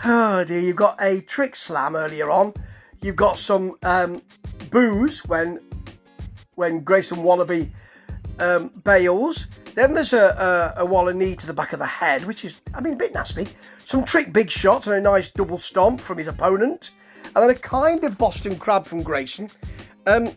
Oh 0.04 0.44
dear, 0.44 0.60
you've 0.60 0.76
got 0.76 0.96
a 1.02 1.20
trick 1.22 1.56
slam 1.56 1.96
earlier 1.96 2.30
on. 2.30 2.54
You've 3.02 3.16
got 3.16 3.36
some 3.36 3.74
um, 3.82 4.22
boos 4.70 5.24
when 5.24 5.58
when 6.58 6.80
Grayson 6.80 7.22
Wallaby 7.22 7.70
um, 8.40 8.70
bails. 8.84 9.46
Then 9.74 9.94
there's 9.94 10.12
a, 10.12 10.74
a, 10.76 10.82
a 10.82 10.84
Waller 10.84 11.14
knee 11.14 11.36
to 11.36 11.46
the 11.46 11.54
back 11.54 11.72
of 11.72 11.78
the 11.78 11.86
head, 11.86 12.24
which 12.24 12.44
is, 12.44 12.60
I 12.74 12.80
mean, 12.80 12.94
a 12.94 12.96
bit 12.96 13.14
nasty. 13.14 13.46
Some 13.84 14.04
trick 14.04 14.32
big 14.32 14.50
shots 14.50 14.88
and 14.88 14.96
a 14.96 15.00
nice 15.00 15.28
double 15.28 15.58
stomp 15.58 16.00
from 16.00 16.18
his 16.18 16.26
opponent. 16.26 16.90
And 17.24 17.36
then 17.36 17.50
a 17.50 17.54
kind 17.54 18.02
of 18.04 18.18
Boston 18.18 18.58
crab 18.58 18.86
from 18.86 19.02
Grayson. 19.02 19.50
Um, 20.06 20.32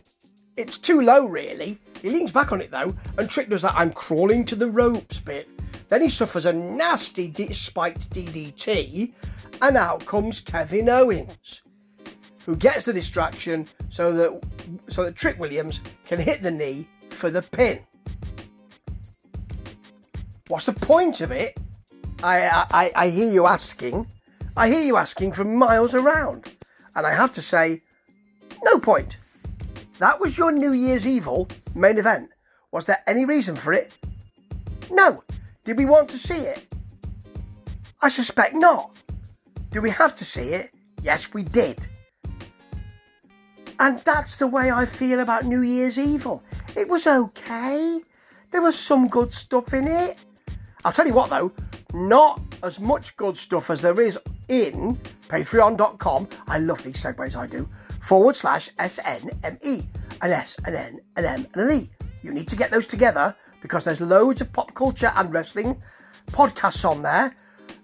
it's 0.56 0.78
too 0.78 1.00
low, 1.00 1.26
really. 1.26 1.78
He 2.00 2.10
leans 2.10 2.30
back 2.30 2.52
on 2.52 2.60
it, 2.60 2.70
though, 2.70 2.94
and 3.18 3.28
Trick 3.28 3.48
does 3.48 3.62
that 3.62 3.74
I'm 3.76 3.92
crawling 3.92 4.44
to 4.46 4.56
the 4.56 4.70
ropes 4.70 5.18
bit. 5.18 5.48
Then 5.88 6.02
he 6.02 6.08
suffers 6.08 6.46
a 6.46 6.52
nasty 6.52 7.28
d- 7.28 7.52
spiked 7.52 8.10
DDT, 8.10 9.12
and 9.60 9.76
out 9.76 10.04
comes 10.06 10.40
Kevin 10.40 10.88
Owens, 10.88 11.62
who 12.44 12.56
gets 12.56 12.84
the 12.84 12.92
distraction 12.92 13.68
so 13.90 14.12
that 14.12 14.42
so 14.88 15.04
that 15.04 15.16
Trick 15.16 15.38
Williams 15.38 15.80
can 16.06 16.18
hit 16.18 16.42
the 16.42 16.50
knee 16.50 16.88
for 17.10 17.30
the 17.30 17.42
pin. 17.42 17.80
What's 20.48 20.66
the 20.66 20.72
point 20.72 21.20
of 21.20 21.30
it? 21.30 21.56
I, 22.22 22.66
I, 22.70 22.92
I 22.94 23.08
hear 23.08 23.32
you 23.32 23.46
asking. 23.46 24.06
I 24.56 24.68
hear 24.68 24.82
you 24.82 24.96
asking 24.96 25.32
from 25.32 25.56
miles 25.56 25.94
around. 25.94 26.52
And 26.94 27.06
I 27.06 27.14
have 27.14 27.32
to 27.32 27.42
say, 27.42 27.80
no 28.62 28.78
point. 28.78 29.16
That 29.98 30.20
was 30.20 30.36
your 30.36 30.52
New 30.52 30.72
Year's 30.72 31.06
Evil 31.06 31.48
main 31.74 31.98
event. 31.98 32.30
Was 32.70 32.84
there 32.84 33.02
any 33.06 33.24
reason 33.24 33.56
for 33.56 33.72
it? 33.72 33.92
No. 34.90 35.22
Did 35.64 35.78
we 35.78 35.84
want 35.84 36.08
to 36.10 36.18
see 36.18 36.34
it? 36.34 36.66
I 38.00 38.08
suspect 38.08 38.54
not. 38.54 38.94
Do 39.70 39.80
we 39.80 39.90
have 39.90 40.14
to 40.16 40.24
see 40.24 40.48
it? 40.48 40.70
Yes, 41.02 41.32
we 41.32 41.44
did. 41.44 41.86
And 43.82 43.98
that's 43.98 44.36
the 44.36 44.46
way 44.46 44.70
I 44.70 44.86
feel 44.86 45.18
about 45.18 45.44
New 45.44 45.62
Year's 45.62 45.98
Evil. 45.98 46.40
It 46.76 46.88
was 46.88 47.04
okay. 47.04 48.00
There 48.52 48.62
was 48.62 48.78
some 48.78 49.08
good 49.08 49.34
stuff 49.34 49.74
in 49.74 49.88
it. 49.88 50.20
I'll 50.84 50.92
tell 50.92 51.04
you 51.04 51.14
what 51.14 51.30
though, 51.30 51.50
not 51.92 52.40
as 52.62 52.78
much 52.78 53.16
good 53.16 53.36
stuff 53.36 53.70
as 53.70 53.80
there 53.80 54.00
is 54.00 54.16
in 54.46 55.00
patreon.com. 55.26 56.28
I 56.46 56.58
love 56.58 56.84
these 56.84 57.02
segues 57.02 57.34
I 57.34 57.48
do. 57.48 57.68
Forward 58.00 58.36
slash 58.36 58.70
SNME. 58.78 59.84
An 60.20 60.30
S, 60.30 60.56
an 60.64 60.76
N, 60.76 61.00
an 61.16 61.24
M, 61.24 61.46
and 61.52 61.62
an 61.68 61.80
E. 61.82 61.90
You 62.22 62.32
need 62.32 62.46
to 62.50 62.56
get 62.56 62.70
those 62.70 62.86
together 62.86 63.34
because 63.62 63.82
there's 63.82 64.00
loads 64.00 64.40
of 64.40 64.52
pop 64.52 64.72
culture 64.74 65.12
and 65.16 65.32
wrestling 65.32 65.82
podcasts 66.30 66.88
on 66.88 67.02
there. 67.02 67.34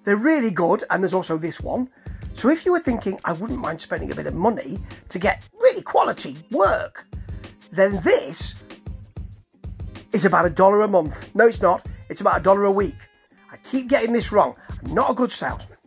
They're 0.05 0.15
really 0.15 0.53
good, 0.53 0.85
and 0.91 1.03
there's 1.03 1.13
also 1.13 1.39
this 1.39 1.59
one. 1.61 1.91
So 2.39 2.49
if 2.49 2.65
you 2.65 2.71
were 2.71 2.79
thinking, 2.79 3.19
I 3.25 3.33
wouldn't 3.33 3.59
mind 3.59 3.81
spending 3.81 4.13
a 4.13 4.15
bit 4.15 4.29
of 4.29 4.35
money 4.35 4.79
to 5.09 5.19
get 5.19 5.43
really 5.61 5.83
quality 5.83 6.37
work, 6.53 7.05
then 7.73 8.01
this 8.03 8.55
is 10.13 10.25
about 10.25 10.47
a 10.47 10.51
dollar 10.51 10.83
a 10.83 10.89
month. 10.89 11.35
No, 11.35 11.49
it's 11.49 11.61
not. 11.61 11.85
It's 12.09 12.21
about 12.21 12.39
a 12.39 12.43
dollar 12.45 12.63
a 12.63 12.71
week. 12.71 12.95
I 13.51 13.57
keep 13.57 13.89
getting 13.89 14.13
this 14.13 14.31
wrong. 14.31 14.55
I'm 14.69 14.95
not 14.95 15.11
a 15.11 15.15
good 15.15 15.33
salesman. 15.33 15.79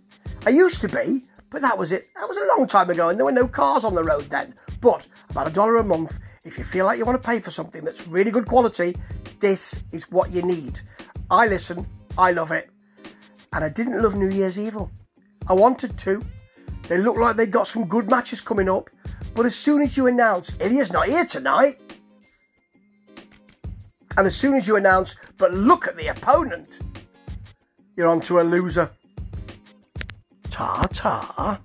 I 0.45 0.49
used 0.49 0.81
to 0.81 0.89
be, 0.89 1.21
but 1.51 1.61
that 1.61 1.77
was 1.77 1.93
it. 1.93 2.03
That 2.19 2.27
was 2.27 2.35
a 2.35 2.57
long 2.57 2.67
time 2.67 2.89
ago, 2.89 3.07
and 3.07 3.17
there 3.17 3.25
were 3.25 3.31
no 3.31 3.47
cars 3.47 3.85
on 3.85 3.95
the 3.95 4.03
road 4.03 4.23
then. 4.23 4.53
But 4.81 5.07
about 5.29 5.47
a 5.47 5.51
dollar 5.51 5.77
a 5.77 5.85
month, 5.85 6.19
if 6.43 6.57
you 6.57 6.65
feel 6.65 6.85
like 6.85 6.97
you 6.97 7.05
want 7.05 7.21
to 7.21 7.25
pay 7.25 7.39
for 7.39 7.51
something 7.51 7.85
that's 7.85 8.05
really 8.09 8.29
good 8.29 8.45
quality, 8.45 8.97
this 9.39 9.79
is 9.93 10.11
what 10.11 10.31
you 10.31 10.41
need. 10.41 10.81
I 11.29 11.47
listen, 11.47 11.87
I 12.17 12.33
love 12.33 12.51
it, 12.51 12.69
and 13.53 13.63
I 13.63 13.69
didn't 13.69 14.01
love 14.01 14.15
New 14.15 14.29
Year's 14.29 14.59
Evil. 14.59 14.91
I 15.47 15.53
wanted 15.53 15.97
to. 15.99 16.21
They 16.91 16.97
look 16.97 17.15
like 17.15 17.37
they 17.37 17.45
got 17.45 17.67
some 17.67 17.85
good 17.85 18.09
matches 18.09 18.41
coming 18.41 18.67
up, 18.67 18.89
but 19.33 19.45
as 19.45 19.55
soon 19.55 19.81
as 19.81 19.95
you 19.95 20.07
announce 20.07 20.51
Ilya's 20.59 20.91
not 20.91 21.07
here 21.07 21.23
tonight, 21.23 21.79
and 24.17 24.27
as 24.27 24.35
soon 24.35 24.55
as 24.55 24.67
you 24.67 24.75
announce, 24.75 25.15
but 25.37 25.53
look 25.53 25.87
at 25.87 25.95
the 25.95 26.07
opponent, 26.07 26.79
you're 27.95 28.09
on 28.09 28.19
to 28.19 28.41
a 28.41 28.43
loser. 28.43 28.89
Ta 30.49 30.85
ta. 30.91 31.61